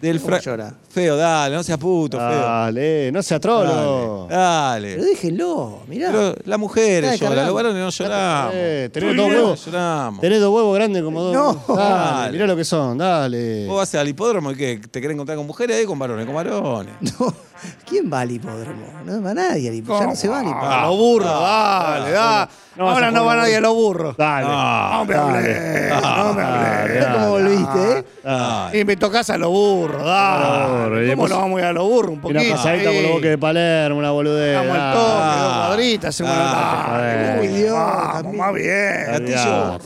del 0.00 0.16
¿cómo 0.20 0.28
fra... 0.28 0.40
llora? 0.40 0.74
Feo, 0.88 1.16
dale, 1.16 1.54
no 1.54 1.62
seas 1.62 1.78
puto, 1.78 2.16
feo. 2.18 2.28
Dale, 2.40 3.12
no 3.12 3.22
sea 3.22 3.38
trolo. 3.38 4.26
Dale. 4.28 4.94
Pero 4.94 5.04
déjenlo, 5.04 5.78
mirá. 5.86 6.10
Pero 6.10 6.34
las 6.46 6.58
mujeres 6.58 7.12
Está 7.12 7.26
lloran, 7.28 7.46
los 7.46 7.54
varones 7.54 7.82
no 7.82 7.90
lloramos. 7.90 8.52
Eh, 8.56 8.88
tenés 8.92 9.16
dos 9.16 9.28
huevos. 9.28 9.64
lloramos. 9.66 10.20
Tenés 10.20 10.40
dos 10.40 10.52
huevos 10.54 10.74
grandes 10.74 11.02
como 11.02 11.20
dos. 11.22 11.34
No. 11.68 11.76
Dale, 11.76 11.90
Dale. 11.90 12.32
mirá 12.32 12.46
lo 12.46 12.56
que 12.56 12.64
son, 12.64 12.96
dale. 12.98 13.66
Vos 13.66 13.76
vas 13.76 13.94
al 13.94 14.08
hipódromo 14.08 14.50
y 14.52 14.56
qué, 14.56 14.78
te 14.90 15.00
quieren 15.00 15.16
encontrar 15.16 15.36
con 15.36 15.46
mujeres 15.46 15.76
ahí 15.76 15.84
con 15.84 15.98
varones, 15.98 16.24
con 16.26 16.34
varones. 16.34 16.94
No, 17.20 17.68
¿Quién 17.86 18.10
va 18.10 18.20
al 18.22 18.30
hipódromo? 18.30 18.86
No 19.04 19.20
va 19.22 19.34
nadie 19.34 19.68
al 19.68 19.74
hipódromo. 19.74 20.00
Ya 20.00 20.06
no 20.06 20.16
se 20.16 20.28
va 20.28 20.40
al 20.40 20.46
A 20.46 20.48
hipódromo. 20.48 20.86
los 20.86 20.96
burros, 20.96 21.40
dale, 21.42 22.10
dale. 22.10 22.50
No 22.76 22.84
vas 22.86 22.92
a 22.92 22.94
Ahora 22.94 23.10
no 23.10 23.24
va 23.26 23.36
nadie 23.36 23.56
a 23.56 23.60
los 23.60 23.74
burros. 23.74 24.16
Dale. 24.16 24.46
No 24.46 25.04
me 25.04 25.14
hablé, 25.14 25.90
no 25.90 26.32
me 26.32 26.42
hablé. 26.42 27.06
Cómo 27.12 27.28
volviste, 27.30 27.89
¿eh? 27.92 28.04
Dale. 28.24 28.78
Y 28.80 28.84
me 28.84 28.96
tocas 28.96 29.28
a 29.30 29.38
los 29.38 29.48
burros, 29.50 30.04
dale. 30.04 30.84
Burro, 30.84 31.04
y 31.06 31.10
¿Cómo 31.10 31.28
no 31.28 31.36
vamos 31.38 31.56
a 31.58 31.60
ir 31.60 31.66
a 31.66 31.72
los 31.72 31.84
burros? 31.84 32.10
Un 32.12 32.18
Y 32.18 32.20
poquito. 32.22 32.40
Una 32.40 32.50
pasadita 32.56 32.90
por 32.90 33.02
los 33.02 33.10
boques 33.12 33.30
de 33.30 33.38
Palermo, 33.38 33.98
una 33.98 34.10
boludez. 34.10 34.54
Damos 34.54 34.74
el 34.74 34.80
dale. 34.80 34.94
toque, 34.94 35.06
dos 35.10 35.52
Ah. 35.52 35.64
cuadritas, 35.66 36.08
hacemos 36.08 36.32
Ah. 36.34 36.86
una... 36.88 36.98
Dale, 37.02 37.40
Uy, 37.40 37.48
Dios, 37.48 37.72
Vamos, 37.72 38.12
también. 38.12 38.36
más 38.36 38.54
bien. 38.54 39.78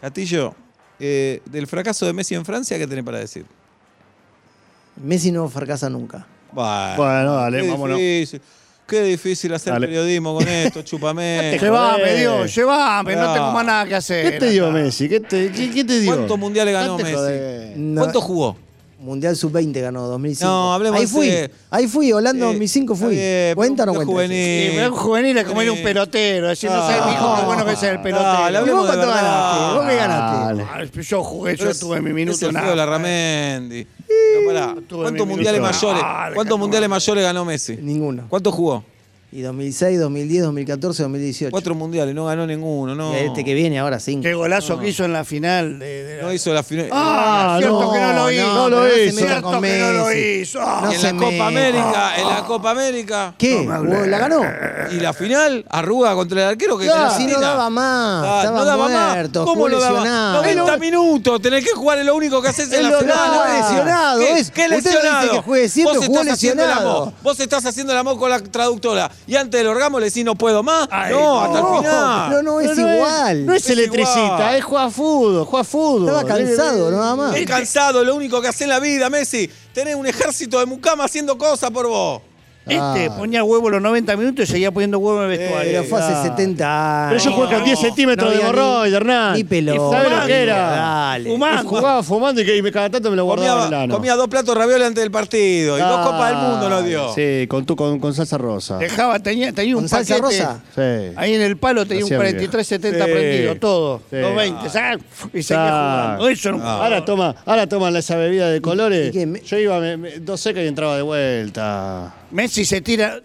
Castillo, 0.00 0.54
eh, 0.98 1.42
del 1.44 1.66
fracaso 1.66 2.06
de 2.06 2.12
Messi 2.12 2.34
en 2.34 2.44
Francia, 2.44 2.78
¿qué 2.78 2.86
tenés 2.86 3.04
para 3.04 3.18
decir? 3.18 3.44
Messi 4.96 5.30
no 5.32 5.48
fracasa 5.48 5.88
nunca. 5.88 6.26
Bueno, 6.52 6.94
Bueno, 6.96 7.34
dale, 7.36 7.68
vámonos. 7.68 7.98
Qué 8.90 9.02
difícil 9.04 9.54
hacer 9.54 9.72
Dale. 9.72 9.86
periodismo 9.86 10.34
con 10.34 10.48
esto, 10.48 10.82
chúpame. 10.84 11.56
Llevame, 11.60 11.98
joder. 12.00 12.18
Dios, 12.18 12.54
llevame, 12.56 13.14
no 13.16 13.30
Ah. 13.30 13.34
tengo 13.34 13.52
más 13.52 13.64
nada 13.64 13.86
que 13.86 13.94
hacer. 13.94 14.32
¿Qué 14.32 14.38
te 14.40 14.50
dio 14.50 14.70
Messi? 14.72 15.08
¿Qué 15.08 15.20
te, 15.20 15.52
qué, 15.52 15.70
qué 15.70 15.84
te 15.84 16.00
dio? 16.00 16.12
¿Cuántos 16.14 16.38
mundiales 16.38 16.74
ganó 16.74 16.98
Messi? 16.98 17.72
No, 17.76 18.00
¿Cuánto 18.00 18.20
jugó? 18.20 18.56
Mundial 18.98 19.34
Sub-20 19.34 19.80
ganó 19.80 20.06
2005. 20.08 20.44
No, 20.50 20.74
hablemos 20.74 21.00
Ahí 21.00 21.06
fui, 21.06 21.32
ahí 21.70 21.86
fui, 21.88 22.12
Holanda 22.12 22.44
Eh, 22.44 22.48
2005 22.48 22.94
fui. 22.94 23.14
está 23.14 23.20
bien, 23.46 23.54
¿Cuenta 23.54 23.82
o 23.84 23.86
no 23.86 23.94
cuenta? 23.94 24.12
juvenil. 24.12 24.72
Sí, 24.72 24.78
un 24.78 24.90
juvenil 24.92 25.38
es 25.38 25.44
como 25.46 25.62
ir 25.62 25.70
un 25.70 25.82
pelotero, 25.82 26.48
decir, 26.48 26.68
no 26.70 26.86
sé, 26.86 26.96
mi 27.06 27.12
hijo, 27.12 27.34
qué 27.40 27.46
bueno 27.46 27.64
que 27.64 27.76
sea 27.76 27.92
el 27.92 28.02
pelotero. 28.02 28.30
Dale, 28.30 28.58
¿Y 28.58 28.70
vos 28.70 28.86
cuánto 28.86 29.06
verdad. 29.06 29.14
ganaste? 29.14 29.74
¿Vos 29.78 29.86
qué 29.88 29.96
ganaste? 29.96 30.64
Dale. 30.64 30.90
Yo 31.02 31.22
jugué, 31.24 31.56
yo 31.56 31.74
tuve 31.74 32.00
mi 32.02 32.10
es 32.10 32.14
minuto 32.14 32.52
nada. 32.52 32.76
la 32.76 32.84
Ramendi. 32.84 33.84
No, 33.84 34.46
pará. 34.52 34.74
¿Cuántos 34.90 35.26
mundiales 35.26 35.60
mayores? 35.62 36.02
¿Cuántos 36.34 36.58
mundiales 36.58 36.88
no. 36.90 36.94
mayores 36.96 37.24
ganó 37.24 37.44
Messi? 37.46 37.78
Ninguno. 37.80 38.26
¿Cuántos 38.28 38.52
jugó? 38.54 38.84
Y 39.32 39.42
2006, 39.42 40.00
2010, 40.00 40.42
2014, 40.42 41.02
2018. 41.04 41.50
Cuatro 41.52 41.76
mundiales, 41.76 42.16
no 42.16 42.26
ganó 42.26 42.48
ninguno, 42.48 42.96
no. 42.96 43.12
Y 43.14 43.26
este 43.26 43.44
que 43.44 43.54
viene 43.54 43.78
ahora, 43.78 44.00
cinco. 44.00 44.22
Qué 44.24 44.34
golazo 44.34 44.76
que 44.80 44.88
hizo 44.88 45.04
en 45.04 45.12
la 45.12 45.24
final. 45.24 45.78
De, 45.78 46.02
de- 46.04 46.22
No 46.22 46.32
hizo 46.32 46.52
la 46.52 46.64
final. 46.64 46.88
Ah, 46.90 47.54
Ah, 47.54 47.58
cierto 47.58 47.80
no, 47.80 47.92
que 47.92 48.00
no 48.00 48.12
lo 48.12 48.30
hizo. 48.32 48.46
no, 48.48 48.54
No 48.54 48.68
lo 48.68 48.88
hizo. 48.88 49.16
Cierto 49.18 49.42
con 49.42 49.62
que 49.62 49.78
no 49.78 49.92
lo 49.92 50.12
hizo. 50.12 50.58
Ah, 50.60 50.80
No 50.82 50.92
en 50.92 51.02
la 51.02 51.12
Copa. 51.12 51.46
América, 51.46 52.12
en 52.18 52.28
la 52.28 52.44
Copa 52.44 52.70
América. 52.72 53.34
¿Qué? 53.38 53.64
¿La 54.08 54.18
ganó? 54.18 54.42
Y 54.90 54.96
la 54.98 55.12
final, 55.12 55.64
Arruga 55.68 56.12
contra 56.14 56.42
el 56.42 56.48
arquero 56.48 56.76
que 56.76 56.86
Claro, 56.86 57.16
si 57.16 57.26
no 57.28 57.38
daba 57.40 57.70
más, 57.70 58.24
Ah, 58.26 58.38
estaba 58.40 58.58
no 58.58 58.64
daba 58.64 58.88
muerto, 58.88 59.40
más. 59.44 59.48
¿Cómo 59.48 59.68
no 59.68 59.78
daba? 59.78 59.98
lesionado. 60.00 60.42
90 60.42 60.76
minutos, 60.78 61.40
tenés 61.40 61.64
que 61.64 61.70
jugar, 61.70 61.98
es 62.00 62.04
lo 62.04 62.16
único 62.16 62.42
que 62.42 62.48
haces 62.48 62.72
en 62.72 62.82
la 62.82 62.90
lo- 62.90 62.98
final. 62.98 63.16
no, 63.32 63.44
lesionado, 63.44 64.18
¿Qué. 64.18 64.26
¿Qué 64.26 64.40
Usted 64.40 64.64
dice 64.64 64.68
lesionado? 64.92 65.32
que 65.34 65.38
juegue 65.42 65.68
siempre, 65.68 65.98
jugó 66.04 66.24
lesionado. 66.24 67.12
Vos 67.22 67.38
estás 67.38 67.64
haciendo 67.64 67.92
el 67.92 67.98
amor 68.00 68.18
con 68.18 68.28
la 68.28 68.40
traductora. 68.40 69.08
Y 69.26 69.36
antes 69.36 69.58
del 69.60 69.68
orgasmo 69.68 70.00
le 70.00 70.06
decís 70.06 70.24
no 70.24 70.34
puedo 70.34 70.62
más. 70.62 70.88
Ay, 70.90 71.12
no, 71.12 71.20
no. 71.20 71.40
hasta 71.40 71.58
el 71.60 71.66
final. 71.78 72.30
No, 72.30 72.42
no, 72.42 72.60
es 72.60 72.76
No, 72.76 72.86
no 72.86 72.94
igual. 72.94 73.46
No 73.46 73.54
es 73.54 73.64
Es 73.64 73.70
electricista, 73.70 74.24
igual. 74.26 74.54
es 74.56 74.64
juega 74.64 74.90
fútbol, 74.90 75.44
juega 75.44 75.64
fútbol. 75.64 76.08
Estaba 76.08 76.24
cansado, 76.24 76.90
nada 76.90 77.16
más. 77.16 77.36
Estás 77.36 77.56
cansado, 77.56 78.04
lo 78.04 78.14
único 78.16 78.40
que 78.40 78.48
haces 78.48 78.62
en 78.62 78.68
la 78.70 78.80
vida, 78.80 79.08
Messi. 79.10 79.50
Tenés 79.72 79.94
un 79.94 80.06
ejército 80.06 80.58
de 80.58 80.66
mucama 80.66 81.04
haciendo 81.04 81.38
cosas 81.38 81.70
por 81.70 81.86
vos. 81.86 82.22
Este 82.70 83.06
Ah. 83.06 83.14
ponía 83.16 83.44
huevo 83.44 83.68
los 83.70 83.82
90 83.82 84.16
minutos 84.16 84.48
y 84.48 84.52
seguía 84.52 84.70
poniendo 84.70 84.98
huevo 84.98 85.24
en 85.24 85.30
el 85.30 85.38
vestuario. 85.38 85.72
Pero 85.72 85.84
fue 85.84 86.00
hace 86.00 86.12
Ah. 86.14 86.22
70 86.22 87.06
Pero 87.08 87.20
años. 87.20 87.24
yo 87.24 87.32
jugué 87.32 87.54
con 87.54 87.64
10 87.64 87.78
centímetros 87.78 88.24
No 88.28 88.36
de 88.36 88.88
ni- 88.90 88.94
Hernán. 88.96 89.34
Ni 89.34 89.44
pelota. 89.44 89.96
¿Sabés 89.98 90.18
lo 90.20 90.26
que 90.26 90.42
era? 90.42 90.56
Dale. 90.56 91.30
Fumando. 91.30 91.68
Jugaba 91.68 92.02
fumando 92.02 92.40
y, 92.40 92.44
que, 92.46 92.56
y 92.56 92.62
me 92.62 92.70
cada 92.72 92.90
tanto 92.90 93.10
me 93.10 93.16
lo 93.16 93.24
guardaba 93.24 93.50
en 93.52 93.58
el 93.58 93.64
Comía, 93.70 93.82
ano. 93.82 93.94
comía 93.94 94.14
dos 94.16 94.28
platos 94.28 94.54
de 94.54 94.60
ravioles 94.60 94.86
antes 94.88 95.02
del 95.02 95.10
partido. 95.10 95.78
Y 95.78 95.80
dos 95.80 96.06
copas 96.06 96.28
del 96.30 96.38
mundo 96.38 96.68
nos 96.68 96.84
dio. 96.84 97.14
Sí, 97.14 97.46
con, 97.48 97.64
tu, 97.66 97.76
con, 97.76 97.98
con 97.98 98.14
salsa 98.14 98.38
rosa. 98.38 98.78
Dejaba, 98.78 99.18
tenía, 99.18 99.52
tenía 99.52 99.76
un 99.76 99.82
¿Con 99.82 99.88
salsa 99.88 100.18
rosa? 100.18 100.60
Sí. 100.74 101.12
Ahí 101.16 101.34
en 101.34 101.42
el 101.42 101.56
palo 101.56 101.86
tenía 101.86 102.04
un 102.04 102.12
Hacía 102.12 102.18
mi 102.18 102.46
43-70 102.48 103.04
Sí. 103.06 103.10
prendido, 103.12 103.56
todo. 103.56 103.98
Sí. 104.10 104.16
220, 104.16 104.68
¿sabes? 104.70 104.98
Y 105.34 105.42
seguía 105.42 105.66
Ah. 105.68 106.02
jugando. 106.16 106.28
Eso 106.28 106.52
no 106.52 106.62
Ahora 106.68 107.04
toma, 107.04 107.34
ahora 107.46 107.66
toman 107.66 107.96
esa 107.96 108.16
bebida 108.16 108.48
de 108.50 108.60
colores. 108.60 109.14
Me- 109.14 109.40
Yo 109.40 109.58
iba 109.58 109.78
me, 109.80 109.96
me- 109.96 110.18
dos 110.20 110.40
secas 110.40 110.62
y 110.64 110.66
entraba 110.66 110.96
de 110.96 111.02
vuelta. 111.02 112.14
Messi 112.32 112.64
se 112.64 112.80
tira, 112.80 113.18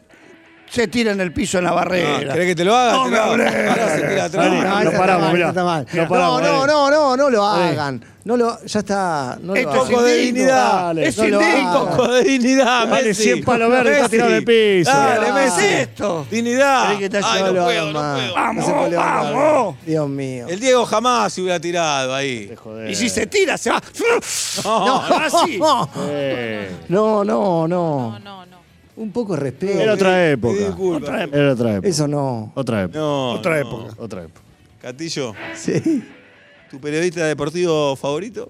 se 0.69 0.87
tira 0.87 1.11
en 1.11 1.21
el 1.21 1.31
piso 1.31 1.57
en 1.59 1.65
la 1.65 1.71
barrera. 1.73 2.19
¿Querés 2.33 2.47
que 2.47 2.55
te 2.55 2.65
lo 2.65 2.75
haga? 2.75 2.93
No 2.93 3.07
lo. 3.07 3.37
Dale. 3.37 4.29
No, 4.29 4.83
No 4.83 4.91
paramos, 4.91 5.33
mirá. 5.33 5.47
No 5.51 6.07
paramos, 6.09 6.41
no, 6.41 6.65
no, 6.67 6.89
dale. 6.91 7.17
no, 7.17 7.29
lo 7.29 7.43
Dale. 7.43 7.63
hagan. 7.71 8.05
No 8.25 8.35
lo, 8.37 8.65
ya 8.65 8.79
está. 8.79 9.37
No 9.39 9.53
lo 9.53 9.59
Esto 9.59 9.69
hagan. 9.69 9.85
poco 9.87 10.01
de 10.01 10.15
dignidad. 10.17 10.81
Dale. 10.85 11.07
Es 11.07 11.17
No 11.19 11.27
lo 11.27 11.41
indigno. 11.41 11.69
hagan. 11.69 11.83
Un 11.83 11.89
poco 11.97 12.11
de 12.13 12.23
dignidad, 12.23 12.87
Dale, 12.87 13.03
Messi. 13.09 13.23
100 13.23 13.43
palos 13.43 13.69
verdes, 13.69 13.95
está 13.97 14.09
tirado 14.09 14.29
en 14.31 14.35
el 14.37 14.43
piso. 14.45 14.91
Dale, 14.91 15.25
¿Qué 15.27 15.31
Messi. 15.33 15.65
es 15.65 15.71
esto? 15.81 16.27
Dignidad. 16.31 16.83
¿Querés 16.85 16.99
que 16.99 17.09
te 17.11 17.17
Ay, 17.23 17.43
no 17.43 17.51
lo 17.51 17.63
puedo, 17.65 17.85
no 17.85 17.91
puedo. 18.15 18.33
Vamos, 18.33 18.91
vamos. 18.95 19.75
Dios 19.85 20.09
mío. 20.09 20.47
El 20.49 20.59
Diego 20.59 20.85
jamás 20.87 21.33
se 21.33 21.41
hubiera 21.41 21.59
tirado 21.59 22.15
ahí. 22.15 22.51
Y 22.89 22.95
si 22.95 23.09
se 23.09 23.27
tira, 23.27 23.59
se 23.59 23.69
va. 23.69 23.79
No. 24.63 25.89
Eh, 26.09 26.71
No, 26.89 27.23
no, 27.23 27.67
no. 27.67 27.67
No, 27.67 28.19
no, 28.19 28.45
no. 28.47 28.64
Un 28.97 29.11
poco 29.11 29.33
de 29.35 29.39
respeto. 29.41 29.79
Era 29.79 29.93
otra 29.93 30.11
Pedí 30.15 30.31
época. 30.33 30.57
disculpas. 30.57 31.01
Otra 31.09 31.23
época. 31.23 31.37
Era 31.37 31.51
otra 31.53 31.73
época. 31.73 31.87
Eso 31.87 32.07
no. 32.07 32.51
Otra 32.55 32.83
época. 32.83 32.99
No, 32.99 33.31
Otra 33.31 33.51
no. 33.51 33.67
época. 33.67 33.93
Otra 34.01 34.23
época. 34.23 34.41
Catillo, 34.81 35.33
Sí. 35.55 36.03
¿tu 36.69 36.79
periodista 36.79 37.25
deportivo 37.25 37.95
favorito? 37.95 38.49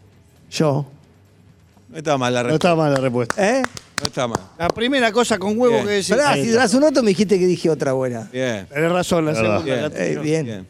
Yo. 0.51 0.85
No 1.89 1.97
está 1.97 2.17
mal 2.17 2.33
la 2.33 2.43
No 2.43 2.49
respuesta. 2.49 2.67
está 2.67 2.75
mal 2.75 2.93
la 2.93 2.99
respuesta. 2.99 3.57
¿Eh? 3.59 3.61
No 3.99 4.03
está 4.05 4.27
mal. 4.27 4.39
La 4.59 4.67
primera 4.67 5.11
cosa 5.11 5.37
con 5.39 5.57
huevo 5.57 5.73
Bien. 5.75 5.85
que 5.85 5.91
decís. 5.93 6.09
Pará, 6.09 6.33
si 6.35 6.55
hace 6.57 6.75
un 6.77 6.83
rato 6.83 7.01
me 7.01 7.09
dijiste 7.09 7.39
que 7.39 7.45
dije 7.47 7.69
otra 7.69 7.93
buena. 7.93 8.27
Bien. 8.31 8.67
Tenés 8.67 8.91
razón, 8.91 9.25
la 9.25 9.31
Verdad. 9.31 9.63
segunda. 9.63 9.89
Bien. 9.89 10.17
Eh, 10.17 10.19
bien. 10.21 10.45
Bien. 10.45 10.67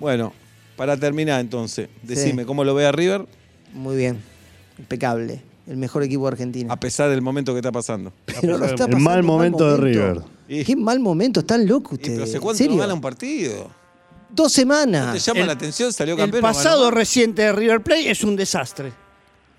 Bueno, 0.00 0.32
para 0.76 0.96
terminar 0.96 1.40
entonces, 1.40 1.88
decime 2.02 2.44
cómo 2.44 2.64
lo 2.64 2.74
ve 2.74 2.84
a 2.86 2.92
River 2.92 3.24
Muy 3.72 3.96
bien. 3.96 4.20
Impecable. 4.78 5.40
El 5.66 5.76
mejor 5.78 6.02
equipo 6.02 6.24
de 6.26 6.32
Argentina. 6.32 6.72
a 6.72 6.76
pesar 6.78 7.08
del 7.10 7.22
momento 7.22 7.52
que 7.52 7.58
está 7.60 7.72
pasando. 7.72 8.12
Pero 8.40 8.58
lo 8.58 8.64
está 8.66 8.84
El 8.84 8.90
pasando 8.90 8.98
mal 8.98 9.20
un 9.20 9.26
momento 9.26 9.70
de 9.70 9.76
River. 9.78 10.20
Y- 10.48 10.64
Qué 10.64 10.76
mal 10.76 11.00
momento, 11.00 11.40
están 11.40 11.66
locos 11.66 11.92
ustedes. 11.94 12.12
pero 12.16 12.24
¿hace 12.24 12.36
¿En 12.36 12.42
cuánto 12.42 12.62
no 12.62 12.66
serio? 12.68 12.80
gana 12.80 12.94
un 12.94 13.00
partido? 13.00 13.70
Dos 14.28 14.52
¿Te 14.52 14.60
semanas. 14.60 15.24
llama 15.24 15.40
El- 15.40 15.46
la 15.46 15.52
atención? 15.54 15.92
Salió 15.92 16.14
El 16.14 16.20
campeón. 16.20 16.42
ganó 16.42 16.54
pasado 16.54 16.90
reciente 16.90 17.42
de 17.42 17.52
River 17.52 17.80
Plate 17.82 18.10
es 18.10 18.22
un 18.24 18.36
desastre. 18.36 18.92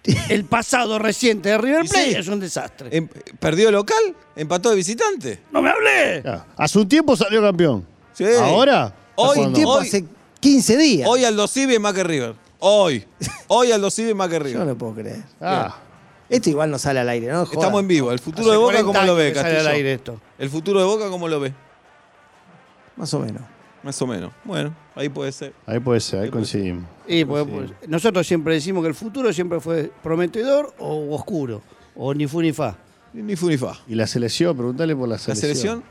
El 0.29 0.45
pasado 0.45 0.99
reciente 0.99 1.49
de 1.49 1.57
River 1.57 1.81
Plate 1.89 2.11
sí. 2.11 2.15
es 2.15 2.27
un 2.27 2.39
desastre. 2.39 2.89
Em- 2.95 3.07
¿Perdió 3.39 3.71
local? 3.71 3.97
¿Empató 4.35 4.69
de 4.69 4.75
visitante? 4.75 5.39
¡No 5.51 5.61
me 5.63 5.69
hablé! 5.71 6.21
Ya, 6.23 6.45
Hace 6.57 6.77
un 6.77 6.87
tiempo 6.87 7.15
salió 7.17 7.41
campeón. 7.41 7.83
Sí. 8.13 8.25
Ahora. 8.39 8.93
Hoy, 9.15 9.51
tiempo 9.53 9.71
hoy, 9.71 9.87
hace 9.87 10.05
15 10.39 10.77
días. 10.77 11.07
Hoy 11.09 11.23
Aldo 11.25 11.47
Civi 11.47 11.73
es 11.75 11.79
más 11.79 11.93
que 11.93 12.03
River. 12.03 12.35
Hoy. 12.59 13.03
Hoy 13.47 13.71
Aldo 13.71 13.89
Civi 13.89 14.09
es 14.09 14.15
más 14.15 14.27
que 14.29 14.35
Yo 14.37 14.43
River. 14.43 14.59
no 14.59 14.65
lo 14.65 14.77
puedo 14.77 14.93
creer. 14.93 15.23
Ah, 15.41 15.75
Esto 16.29 16.49
igual 16.49 16.71
no 16.71 16.79
sale 16.79 16.99
al 16.99 17.09
aire, 17.09 17.27
¿no? 17.27 17.45
Joda. 17.45 17.59
Estamos 17.59 17.81
en 17.81 17.87
vivo. 17.87 18.11
El 18.11 18.19
futuro 18.19 18.43
Hace 18.43 18.51
de 18.51 18.57
Boca, 18.57 18.73
40 18.83 18.93
¿cómo 18.93 19.05
lo 19.05 19.15
ve, 19.15 19.33
que 19.33 19.39
sale 19.39 19.59
al 19.59 19.67
aire 19.67 19.93
esto. 19.93 20.19
El 20.39 20.49
futuro 20.49 20.79
de 20.79 20.85
Boca, 20.85 21.09
¿cómo 21.09 21.27
lo 21.27 21.39
ve? 21.39 21.53
Más 22.95 23.13
o 23.13 23.19
menos. 23.19 23.41
Más 23.83 24.01
o 24.01 24.07
menos. 24.07 24.31
Bueno, 24.43 24.73
ahí 24.95 25.09
puede 25.09 25.31
ser. 25.31 25.53
ahí 25.67 25.79
puede 25.79 25.99
ser, 25.99 26.21
ahí 26.21 26.29
coincidimos. 26.31 26.85
Y 27.07 27.23
pues, 27.23 27.45
pues, 27.47 27.69
nosotros 27.87 28.25
siempre 28.25 28.55
decimos 28.55 28.81
que 28.81 28.87
el 28.89 28.95
futuro 28.95 29.31
siempre 29.31 29.59
fue 29.59 29.91
prometedor 30.01 30.73
o 30.79 31.13
oscuro, 31.13 31.61
o 31.95 32.11
ni 32.13 32.25
fu 32.25 32.41
ni 32.41 32.51
fa. 32.51 32.75
Ni 33.13 33.21
ni 33.21 33.35
fu 33.35 33.47
ni 33.47 33.57
fa. 33.57 33.73
Y 33.87 33.93
la 33.93 34.07
selección, 34.07 34.57
preguntale 34.57 34.95
por 34.95 35.07
la 35.07 35.15
¿La 35.15 35.19
selección. 35.19 35.43
selección? 35.43 35.83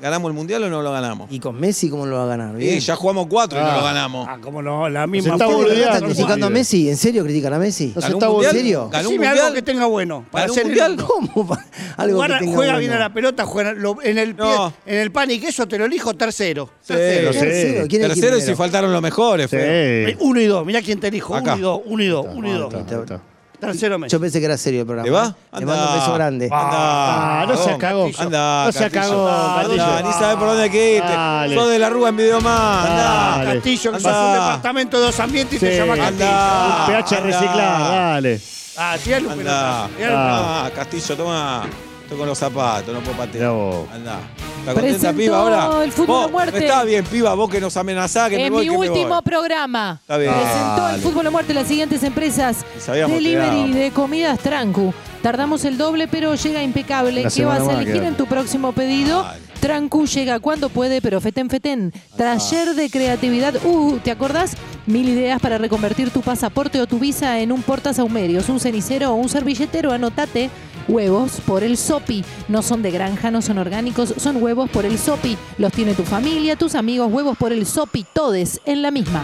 ¿Ganamos 0.00 0.28
el 0.30 0.34
mundial 0.36 0.62
o 0.62 0.70
no 0.70 0.80
lo 0.80 0.92
ganamos? 0.92 1.28
¿Y 1.30 1.40
con 1.40 1.58
Messi 1.58 1.90
cómo 1.90 2.06
lo 2.06 2.16
va 2.16 2.24
a 2.24 2.26
ganar? 2.26 2.52
Sí, 2.52 2.58
Bien. 2.58 2.78
ya 2.80 2.94
jugamos 2.96 3.26
cuatro 3.28 3.58
y 3.58 3.62
no 3.62 3.68
Ah. 3.68 3.76
lo 3.78 3.82
ganamos. 3.84 4.26
Ah, 4.30 4.38
cómo 4.40 4.62
no, 4.62 4.88
la 4.88 5.06
misma 5.06 5.32
está 5.34 5.44
¿En 5.46 5.50
serio? 5.50 5.56
boludeando, 5.64 5.94
¿Están 5.96 6.10
criticando 6.10 6.46
a. 6.46 6.50
Messi? 6.50 6.88
¿En 6.88 6.96
serio 6.96 7.24
critican 7.24 7.52
a 7.54 7.58
Messi? 7.58 7.86
No 7.88 7.94
se 7.94 8.00
¿Ganó 8.00 8.16
un 8.16 8.22
está 8.22 8.30
mundial? 8.32 8.54
¿En 8.56 8.62
serio? 8.62 8.88
¿Ganó 8.90 9.08
un 9.08 9.12
Decime 9.14 9.26
mundial? 9.26 9.44
algo 9.46 9.54
que 9.54 9.62
tenga 9.62 9.86
bueno. 9.86 10.24
Para 10.30 10.42
¿Ganó 10.46 10.52
un 10.52 10.58
hacer 10.58 10.72
el 10.72 10.90
mundial? 10.96 11.06
¿Cómo? 11.34 11.58
Algo 11.96 12.16
Jugar- 12.16 12.32
que 12.32 12.38
tenga 12.44 12.54
juega 12.56 12.72
bueno. 12.72 12.78
bien 12.78 12.92
a 12.92 12.98
la 13.00 13.12
pelota, 13.12 13.44
juega 13.44 13.72
lo- 13.72 14.02
en 14.02 14.18
el 14.18 14.34
pie, 14.36 14.44
No. 14.44 14.72
en 14.86 14.96
el 14.98 15.10
pan 15.10 15.30
y 15.32 15.40
queso 15.40 15.66
te 15.66 15.78
lo 15.78 15.84
elijo 15.86 16.14
tercero. 16.14 16.70
Sí. 16.80 16.94
Tercero. 16.94 17.32
Sé. 17.32 17.38
Tercero, 17.40 17.86
¿quién 17.88 18.02
es 18.02 18.08
el 18.08 18.14
Tercero 18.14 18.36
y 18.36 18.40
si 18.40 18.44
primero? 18.46 18.56
faltaron 18.58 18.92
los 18.92 19.02
mejores. 19.02 19.50
feo. 19.50 20.08
Sí. 20.10 20.16
Uno 20.20 20.40
y 20.40 20.46
dos, 20.46 20.64
mirá 20.64 20.80
quién 20.80 21.00
te 21.00 21.08
elijo. 21.08 21.34
Acá. 21.34 21.54
Uno 21.54 21.58
y 21.58 21.62
dos, 21.62 21.80
uno 21.86 22.02
y 22.04 22.06
dos, 22.08 22.26
uno 22.34 22.48
y 22.48 22.52
dos. 22.58 22.72
está, 22.74 22.94
ahí 22.94 23.00
está. 23.00 23.20
Tercero 23.60 23.98
mes. 23.98 24.10
Yo 24.12 24.20
pensé 24.20 24.38
que 24.38 24.44
era 24.46 24.56
serio 24.56 24.80
el 24.82 24.86
programa. 24.86 25.04
¿Te 25.04 25.10
va? 25.10 25.34
Le 25.58 25.66
mando 25.66 25.88
un 25.88 25.94
beso 25.98 26.14
grande. 26.14 26.44
Anda. 26.46 27.40
Ah, 27.42 27.46
no 27.48 27.56
se 27.56 27.76
cagó. 27.76 28.08
Anda, 28.18 28.66
No 28.66 28.72
se 28.72 28.90
cagó, 28.90 29.28
Anda, 29.28 29.62
Castillo. 29.62 30.02
ni 30.06 30.12
sabe 30.12 30.36
por 30.36 30.48
dónde. 30.48 31.00
Dale. 31.00 31.54
Sos 31.54 31.68
de 31.70 31.78
la 31.80 31.90
Rúa 31.90 32.08
en 32.10 32.16
Videomás. 32.16 32.86
Anda. 32.86 33.04
Dale. 33.38 33.54
Castillo, 33.54 33.92
que 33.92 34.00
sos 34.00 34.12
un 34.12 34.32
departamento 34.32 35.00
de 35.00 35.06
dos 35.06 35.20
ambientes 35.20 35.56
y 35.56 35.60
te 35.66 35.72
Sí. 35.72 35.76
llama 35.78 35.96
Castillo. 35.96 36.26
Anda. 36.28 36.86
PH 36.86 37.16
anda. 37.16 37.26
reciclar, 37.26 37.80
dale. 37.80 38.40
Ah, 38.76 38.96
tirale 39.02 39.26
un 39.26 39.34
pelotazo. 39.36 39.88
Ah, 40.14 40.70
Castillo, 40.74 41.16
toma. 41.16 41.66
Estoy 42.08 42.20
con 42.20 42.26
los 42.26 42.38
zapatos, 42.38 42.94
no 42.94 43.00
puedo 43.00 43.12
Mirá 43.12 43.26
patear. 43.26 43.50
vos. 43.50 43.86
Anda. 43.92 44.18
¿Está 44.60 44.72
contenta, 44.72 44.80
Presentó 44.80 45.16
piba, 45.18 45.38
ahora? 45.38 45.84
el 45.84 45.92
fútbol 45.92 46.22
Vos, 46.22 46.30
muerte. 46.30 46.58
Está 46.64 46.82
bien, 46.84 47.04
piba, 47.04 47.34
vos 47.34 47.50
que 47.50 47.60
nos 47.60 47.76
amenazás, 47.76 48.30
que 48.30 48.36
me 48.36 48.46
En 48.46 48.52
voy, 48.54 48.64
mi 48.64 48.70
que 48.72 48.78
me 48.78 48.88
último 48.88 49.08
voy. 49.08 49.22
programa 49.22 49.98
Está 50.00 50.16
bien. 50.16 50.32
presentó 50.32 50.82
Dale. 50.82 50.94
el 50.96 51.00
fútbol 51.02 51.26
a 51.26 51.30
muerte 51.30 51.52
las 51.52 51.68
siguientes 51.68 52.02
empresas. 52.02 52.64
Y 52.78 52.80
sabíamos 52.80 53.10
que 53.18 53.22
Delivery 53.22 53.72
de 53.74 53.90
comidas 53.90 54.38
Trancu. 54.38 54.94
Tardamos 55.22 55.66
el 55.66 55.76
doble, 55.76 56.08
pero 56.08 56.34
llega 56.34 56.62
impecable. 56.62 57.24
La 57.24 57.30
¿Qué 57.30 57.44
vas 57.44 57.60
a 57.60 57.64
más 57.64 57.74
elegir 57.82 58.02
en 58.02 58.14
tu 58.16 58.24
próximo 58.24 58.72
pedido? 58.72 59.24
Dale. 59.24 59.40
Trancu 59.60 60.06
llega 60.06 60.40
cuando 60.40 60.70
puede, 60.70 61.02
pero 61.02 61.20
feten 61.20 61.50
feten. 61.50 61.92
Taller 62.16 62.74
de 62.74 62.88
creatividad. 62.88 63.54
Uh, 63.66 63.98
¿te 63.98 64.10
acordás? 64.10 64.56
Mil 64.86 65.06
ideas 65.10 65.42
para 65.42 65.58
reconvertir 65.58 66.08
tu 66.10 66.22
pasaporte 66.22 66.80
o 66.80 66.86
tu 66.86 66.98
visa 66.98 67.38
en 67.40 67.52
un 67.52 67.60
portasahumerios, 67.60 68.48
un 68.48 68.60
cenicero 68.60 69.10
o 69.10 69.14
un 69.16 69.28
servilletero. 69.28 69.92
Anotate. 69.92 70.48
Huevos 70.88 71.40
por 71.46 71.62
el 71.62 71.76
Sopi. 71.76 72.24
No 72.48 72.62
son 72.62 72.82
de 72.82 72.90
granja, 72.90 73.30
no 73.30 73.42
son 73.42 73.58
orgánicos, 73.58 74.14
son 74.16 74.42
huevos 74.42 74.70
por 74.70 74.84
el 74.84 74.98
Sopi. 74.98 75.36
Los 75.58 75.72
tiene 75.72 75.94
tu 75.94 76.02
familia, 76.02 76.56
tus 76.56 76.74
amigos, 76.74 77.12
huevos 77.12 77.36
por 77.36 77.52
el 77.52 77.66
Sopi, 77.66 78.04
todes 78.12 78.60
en 78.64 78.82
la 78.82 78.90
misma. 78.90 79.22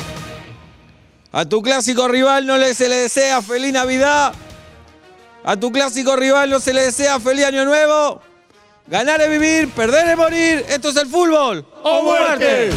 A 1.33 1.45
tu 1.45 1.63
clásico 1.63 2.07
rival 2.07 2.47
no 2.47 2.59
le, 2.59 2.75
se 2.75 2.89
le 2.89 2.97
desea 2.97 3.43
feliz 3.43 3.73
Navidad. 3.73 4.35
A 5.43 5.57
tu 5.57 5.73
clásico 5.73 6.15
rival 6.15 6.49
no 6.49 6.61
se 6.61 6.73
le 6.73 6.83
desea 6.83 7.19
feliz 7.19 7.47
Año 7.47 7.65
Nuevo. 7.65 8.21
Ganar 8.87 9.21
es 9.23 9.31
vivir, 9.31 9.71
perder 9.71 10.09
es 10.09 10.17
morir. 10.17 10.65
Esto 10.69 10.91
es 10.91 10.97
el 10.97 11.09
fútbol. 11.09 11.67
¡O 11.83 12.03
muerte! 12.03 12.71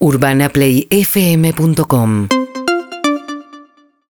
UrbanaPlayFM.com 0.00 2.28